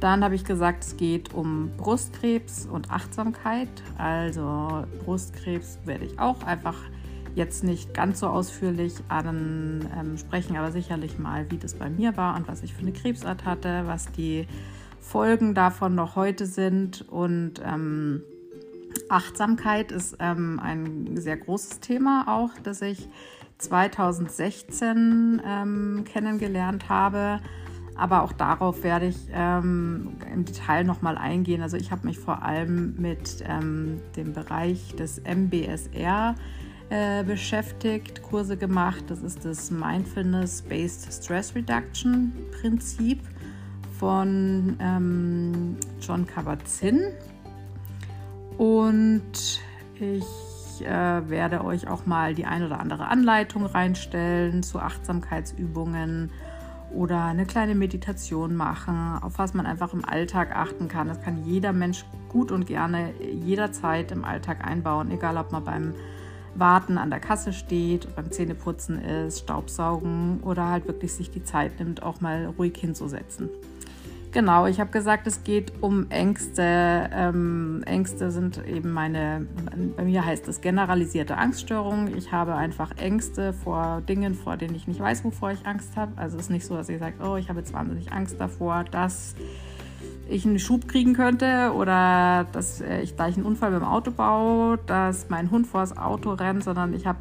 Dann 0.00 0.24
habe 0.24 0.34
ich 0.34 0.44
gesagt, 0.44 0.84
es 0.84 0.96
geht 0.96 1.32
um 1.32 1.70
Brustkrebs 1.76 2.66
und 2.66 2.90
Achtsamkeit. 2.90 3.68
Also 3.96 4.84
Brustkrebs 5.04 5.78
werde 5.84 6.04
ich 6.04 6.18
auch 6.18 6.42
einfach 6.42 6.76
jetzt 7.34 7.64
nicht 7.64 7.94
ganz 7.94 8.20
so 8.20 8.26
ausführlich 8.26 8.94
an 9.08 9.88
ähm, 9.98 10.18
sprechen, 10.18 10.56
aber 10.56 10.72
sicherlich 10.72 11.18
mal, 11.18 11.50
wie 11.50 11.58
das 11.58 11.74
bei 11.74 11.90
mir 11.90 12.16
war 12.16 12.36
und 12.36 12.48
was 12.48 12.62
ich 12.62 12.74
für 12.74 12.82
eine 12.82 12.92
Krebsart 12.92 13.44
hatte, 13.44 13.84
was 13.86 14.10
die 14.12 14.46
Folgen 15.00 15.54
davon 15.54 15.94
noch 15.94 16.16
heute 16.16 16.46
sind. 16.46 17.08
Und 17.08 17.54
ähm, 17.64 18.22
Achtsamkeit 19.08 19.92
ist 19.92 20.16
ähm, 20.18 20.60
ein 20.62 21.16
sehr 21.16 21.36
großes 21.36 21.80
Thema 21.80 22.24
auch, 22.28 22.50
das 22.62 22.82
ich 22.82 23.08
2016 23.58 25.42
ähm, 25.44 26.04
kennengelernt 26.04 26.88
habe. 26.88 27.40
Aber 27.96 28.22
auch 28.22 28.32
darauf 28.32 28.82
werde 28.82 29.06
ich 29.06 29.28
ähm, 29.32 30.16
im 30.32 30.44
Detail 30.44 30.84
nochmal 30.84 31.16
eingehen. 31.16 31.62
Also 31.62 31.76
ich 31.76 31.92
habe 31.92 32.06
mich 32.06 32.18
vor 32.18 32.42
allem 32.42 32.96
mit 32.98 33.44
ähm, 33.46 34.00
dem 34.16 34.32
Bereich 34.32 34.96
des 34.96 35.22
MBSR 35.22 36.34
äh, 36.90 37.22
beschäftigt, 37.22 38.22
Kurse 38.22 38.56
gemacht. 38.56 39.04
Das 39.08 39.22
ist 39.22 39.44
das 39.44 39.70
Mindfulness-Based 39.70 41.12
Stress 41.12 41.54
Reduction 41.54 42.32
Prinzip 42.60 43.20
von 43.98 44.76
ähm, 44.80 45.76
John 46.00 46.26
Kabat-Zinn. 46.26 47.12
Und 48.58 49.60
ich 49.98 50.84
äh, 50.84 51.28
werde 51.28 51.64
euch 51.64 51.88
auch 51.88 52.06
mal 52.06 52.34
die 52.34 52.46
ein 52.46 52.64
oder 52.64 52.80
andere 52.80 53.06
Anleitung 53.06 53.66
reinstellen 53.66 54.62
zu 54.62 54.78
Achtsamkeitsübungen 54.78 56.30
oder 56.92 57.24
eine 57.24 57.44
kleine 57.44 57.74
Meditation 57.74 58.54
machen, 58.54 59.18
auf 59.20 59.38
was 59.38 59.54
man 59.54 59.66
einfach 59.66 59.92
im 59.92 60.04
Alltag 60.04 60.54
achten 60.54 60.88
kann. 60.88 61.08
Das 61.08 61.20
kann 61.20 61.44
jeder 61.44 61.72
Mensch 61.72 62.04
gut 62.28 62.52
und 62.52 62.66
gerne 62.66 63.12
jederzeit 63.20 64.12
im 64.12 64.24
Alltag 64.24 64.66
einbauen, 64.66 65.10
egal 65.10 65.36
ob 65.36 65.52
man 65.52 65.64
beim 65.64 65.94
Warten 66.54 66.98
an 66.98 67.10
der 67.10 67.18
Kasse 67.18 67.52
steht, 67.52 68.14
beim 68.14 68.30
Zähneputzen 68.30 69.02
ist, 69.02 69.40
Staubsaugen 69.40 70.40
oder 70.42 70.68
halt 70.68 70.86
wirklich 70.86 71.12
sich 71.12 71.30
die 71.30 71.42
Zeit 71.42 71.80
nimmt, 71.80 72.02
auch 72.02 72.20
mal 72.20 72.46
ruhig 72.56 72.76
hinzusetzen. 72.76 73.50
Genau, 74.34 74.66
ich 74.66 74.80
habe 74.80 74.90
gesagt, 74.90 75.28
es 75.28 75.44
geht 75.44 75.72
um 75.80 76.10
Ängste. 76.10 77.08
Ähm, 77.12 77.84
Ängste 77.86 78.32
sind 78.32 78.66
eben 78.66 78.90
meine, 78.90 79.46
bei 79.96 80.02
mir 80.02 80.26
heißt 80.26 80.48
es 80.48 80.60
generalisierte 80.60 81.36
Angststörung. 81.38 82.12
Ich 82.16 82.32
habe 82.32 82.56
einfach 82.56 82.90
Ängste 82.96 83.52
vor 83.52 84.00
Dingen, 84.00 84.34
vor 84.34 84.56
denen 84.56 84.74
ich 84.74 84.88
nicht 84.88 84.98
weiß, 84.98 85.22
wovor 85.22 85.52
ich 85.52 85.64
Angst 85.66 85.96
habe. 85.96 86.10
Also 86.16 86.36
es 86.36 86.46
ist 86.46 86.50
nicht 86.50 86.66
so, 86.66 86.74
dass 86.74 86.88
ich 86.88 86.98
sage, 86.98 87.14
oh, 87.24 87.36
ich 87.36 87.48
habe 87.48 87.60
jetzt 87.60 87.72
wahnsinnig 87.72 88.10
Angst 88.10 88.40
davor, 88.40 88.82
dass 88.90 89.36
ich 90.28 90.44
einen 90.44 90.58
Schub 90.58 90.88
kriegen 90.88 91.14
könnte 91.14 91.72
oder 91.72 92.48
dass 92.50 92.80
ich 92.80 93.14
gleich 93.14 93.36
einen 93.36 93.46
Unfall 93.46 93.70
beim 93.70 93.84
Auto 93.84 94.10
baue, 94.10 94.80
dass 94.86 95.28
mein 95.28 95.52
Hund 95.52 95.68
vor 95.68 95.82
das 95.82 95.96
Auto 95.96 96.32
rennt, 96.32 96.64
sondern 96.64 96.92
ich 96.92 97.06
habe 97.06 97.18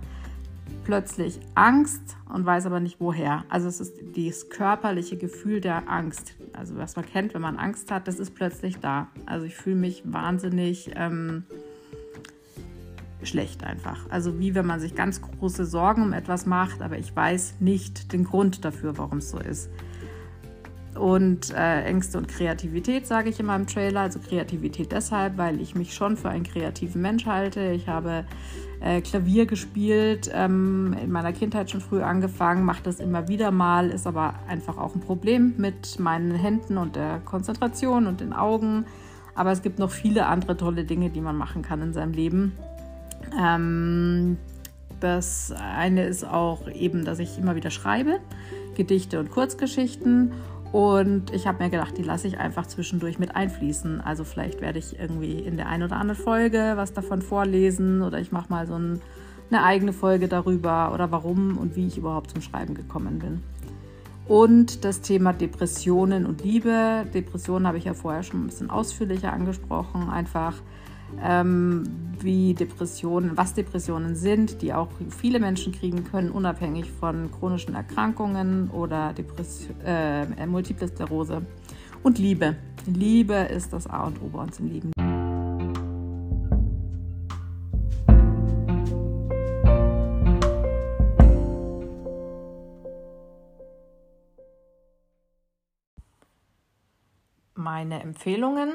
plötzlich 0.83 1.39
Angst 1.55 2.17
und 2.31 2.45
weiß 2.45 2.65
aber 2.65 2.79
nicht 2.79 2.99
woher. 2.99 3.45
Also 3.49 3.67
es 3.67 3.79
ist 3.79 3.95
dieses 4.15 4.49
körperliche 4.49 5.17
Gefühl 5.17 5.61
der 5.61 5.89
Angst. 5.89 6.35
Also 6.53 6.77
was 6.77 6.95
man 6.95 7.05
kennt, 7.05 7.33
wenn 7.33 7.41
man 7.41 7.57
Angst 7.57 7.91
hat, 7.91 8.07
das 8.07 8.19
ist 8.19 8.35
plötzlich 8.35 8.79
da. 8.79 9.07
Also 9.25 9.45
ich 9.45 9.55
fühle 9.55 9.77
mich 9.77 10.03
wahnsinnig 10.05 10.91
ähm, 10.95 11.43
schlecht 13.23 13.63
einfach. 13.63 14.09
Also 14.09 14.39
wie 14.39 14.55
wenn 14.55 14.65
man 14.65 14.79
sich 14.79 14.95
ganz 14.95 15.21
große 15.21 15.65
Sorgen 15.65 16.03
um 16.03 16.13
etwas 16.13 16.45
macht, 16.45 16.81
aber 16.81 16.97
ich 16.97 17.15
weiß 17.15 17.55
nicht 17.59 18.13
den 18.13 18.23
Grund 18.23 18.65
dafür, 18.65 18.97
warum 18.97 19.19
es 19.19 19.31
so 19.31 19.39
ist. 19.39 19.69
Und 20.95 21.51
äh, 21.51 21.83
Ängste 21.85 22.19
und 22.19 22.27
Kreativität 22.27 23.07
sage 23.07 23.29
ich 23.29 23.39
in 23.39 23.47
meinem 23.47 23.65
Trailer. 23.65 24.01
Also 24.01 24.19
Kreativität 24.19 24.91
deshalb, 24.91 25.37
weil 25.37 25.59
ich 25.59 25.73
mich 25.73 25.93
schon 25.93 26.17
für 26.17 26.29
einen 26.29 26.43
kreativen 26.43 27.01
Mensch 27.01 27.25
halte. 27.25 27.71
Ich 27.71 27.87
habe 27.87 28.25
äh, 28.83 29.01
Klavier 29.01 29.45
gespielt, 29.45 30.29
ähm, 30.33 30.95
in 31.01 31.11
meiner 31.11 31.31
Kindheit 31.31 31.71
schon 31.71 31.79
früh 31.79 32.01
angefangen, 32.01 32.65
mache 32.65 32.83
das 32.83 32.99
immer 32.99 33.27
wieder 33.29 33.49
mal, 33.51 33.89
ist 33.89 34.05
aber 34.05 34.35
einfach 34.47 34.77
auch 34.77 34.93
ein 34.93 35.01
Problem 35.01 35.53
mit 35.57 35.99
meinen 35.99 36.35
Händen 36.35 36.77
und 36.77 36.97
der 36.97 37.21
Konzentration 37.23 38.07
und 38.07 38.19
den 38.19 38.33
Augen. 38.33 38.85
Aber 39.35 39.51
es 39.51 39.61
gibt 39.61 39.79
noch 39.79 39.89
viele 39.89 40.25
andere 40.25 40.57
tolle 40.57 40.83
Dinge, 40.83 41.09
die 41.09 41.21
man 41.21 41.37
machen 41.37 41.61
kann 41.61 41.81
in 41.81 41.93
seinem 41.93 42.11
Leben. 42.11 42.57
Ähm, 43.39 44.37
das 44.99 45.53
eine 45.53 46.05
ist 46.05 46.25
auch 46.25 46.67
eben, 46.67 47.05
dass 47.05 47.19
ich 47.19 47.37
immer 47.39 47.55
wieder 47.55 47.71
schreibe, 47.71 48.19
Gedichte 48.75 49.19
und 49.19 49.31
Kurzgeschichten 49.31 50.33
und 50.73 51.31
ich 51.31 51.45
habe 51.45 51.63
mir 51.63 51.69
gedacht, 51.69 51.99
die 51.99 52.01
lasse 52.01 52.27
ich 52.27 52.39
einfach 52.39 52.65
zwischendurch 52.65 53.19
mit 53.19 53.35
einfließen. 53.35 54.01
Also 54.01 54.23
vielleicht 54.23 54.59
werde 54.59 54.79
ich 54.79 54.97
irgendwie 54.99 55.33
in 55.33 55.55
der 55.55 55.67
einen 55.67 55.83
oder 55.83 55.97
anderen 55.97 56.19
Folge 56.19 56.73
was 56.75 56.93
davon 56.93 57.21
vorlesen 57.21 58.01
oder 58.01 58.19
ich 58.19 58.31
mache 58.31 58.51
mal 58.51 58.65
so 58.65 58.73
ein, 58.73 58.99
eine 59.51 59.61
eigene 59.61 59.93
Folge 59.93 60.27
darüber 60.27 60.91
oder 60.91 61.11
warum 61.11 61.59
und 61.59 61.75
wie 61.75 61.85
ich 61.85 61.99
überhaupt 61.99 62.31
zum 62.31 62.41
Schreiben 62.41 62.73
gekommen 62.73 63.19
bin. 63.19 63.43
Und 64.27 64.83
das 64.83 65.01
Thema 65.01 65.31
Depressionen 65.31 66.25
und 66.25 66.43
Liebe. 66.43 67.05
Depressionen 67.13 67.67
habe 67.67 67.77
ich 67.77 67.85
ja 67.85 67.93
vorher 67.93 68.23
schon 68.23 68.41
ein 68.41 68.47
bisschen 68.47 68.71
ausführlicher 68.71 69.31
angesprochen. 69.31 70.09
Einfach 70.09 70.55
ähm, 71.21 71.83
wie 72.19 72.53
Depressionen, 72.53 73.35
was 73.35 73.53
Depressionen 73.53 74.15
sind, 74.15 74.61
die 74.61 74.73
auch 74.73 74.89
viele 75.09 75.39
Menschen 75.39 75.73
kriegen 75.73 76.03
können, 76.05 76.31
unabhängig 76.31 76.89
von 76.91 77.29
chronischen 77.31 77.75
Erkrankungen 77.75 78.69
oder 78.69 79.13
Depression, 79.13 79.75
äh, 79.85 80.45
Multiple 80.45 80.87
Sklerose. 80.87 81.41
Und 82.01 82.17
Liebe. 82.19 82.55
Liebe 82.85 83.33
ist 83.33 83.71
das 83.71 83.87
A 83.87 84.07
und 84.07 84.21
O 84.21 84.27
bei 84.27 84.41
uns 84.41 84.59
im 84.59 84.67
Leben. 84.67 84.91
Meine 97.55 98.01
Empfehlungen 98.01 98.73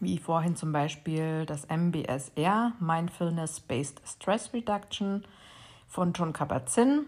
wie 0.00 0.18
vorhin 0.18 0.56
zum 0.56 0.72
Beispiel 0.72 1.46
das 1.46 1.66
MBSR, 1.68 2.72
Mindfulness-Based 2.80 4.02
Stress 4.04 4.52
Reduction 4.52 5.24
von 5.88 6.12
John 6.12 6.32
Kabat-Zinn 6.32 7.06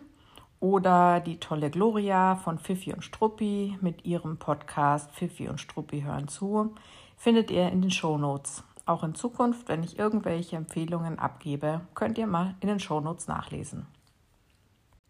oder 0.61 1.21
die 1.21 1.39
tolle 1.39 1.71
Gloria 1.71 2.37
von 2.37 2.59
Fifi 2.59 2.93
und 2.93 3.05
Struppi 3.05 3.79
mit 3.81 4.05
ihrem 4.05 4.39
Podcast 4.39 5.11
Fifi 5.13 5.49
und 5.49 5.61
Struppi 5.61 6.03
hören 6.03 6.29
zu, 6.29 6.75
findet 7.17 7.51
ihr 7.51 7.69
in 7.71 7.83
den 7.83 7.91
Show 7.91 8.19
Notes. 8.19 8.65
Auch 8.87 9.05
in 9.05 9.15
Zukunft, 9.15 9.69
wenn 9.69 9.83
ich 9.83 9.99
irgendwelche 9.99 10.57
Empfehlungen 10.57 11.19
abgebe, 11.19 11.83
könnt 11.95 12.17
ihr 12.19 12.27
mal 12.27 12.55
in 12.61 12.69
den 12.69 12.81
Show 12.81 13.01
Notes 13.01 13.29
nachlesen. 13.29 13.87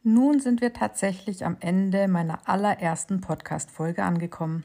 Nun 0.02 0.40
sind 0.40 0.60
wir 0.60 0.72
tatsächlich 0.72 1.44
am 1.44 1.56
Ende 1.60 2.08
meiner 2.08 2.40
allerersten 2.48 3.20
Podcast-Folge 3.20 4.02
angekommen. 4.02 4.64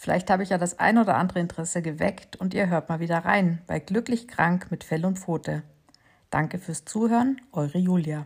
Vielleicht 0.00 0.30
habe 0.30 0.44
ich 0.44 0.50
ja 0.50 0.58
das 0.58 0.78
ein 0.78 0.96
oder 0.96 1.16
andere 1.16 1.40
Interesse 1.40 1.82
geweckt 1.82 2.36
und 2.36 2.54
ihr 2.54 2.68
hört 2.68 2.88
mal 2.88 3.00
wieder 3.00 3.18
rein 3.18 3.58
bei 3.66 3.80
Glücklich 3.80 4.28
krank 4.28 4.70
mit 4.70 4.84
Fell 4.84 5.04
und 5.04 5.18
Pfote. 5.18 5.64
Danke 6.30 6.60
fürs 6.60 6.84
Zuhören, 6.84 7.40
eure 7.50 7.78
Julia. 7.78 8.24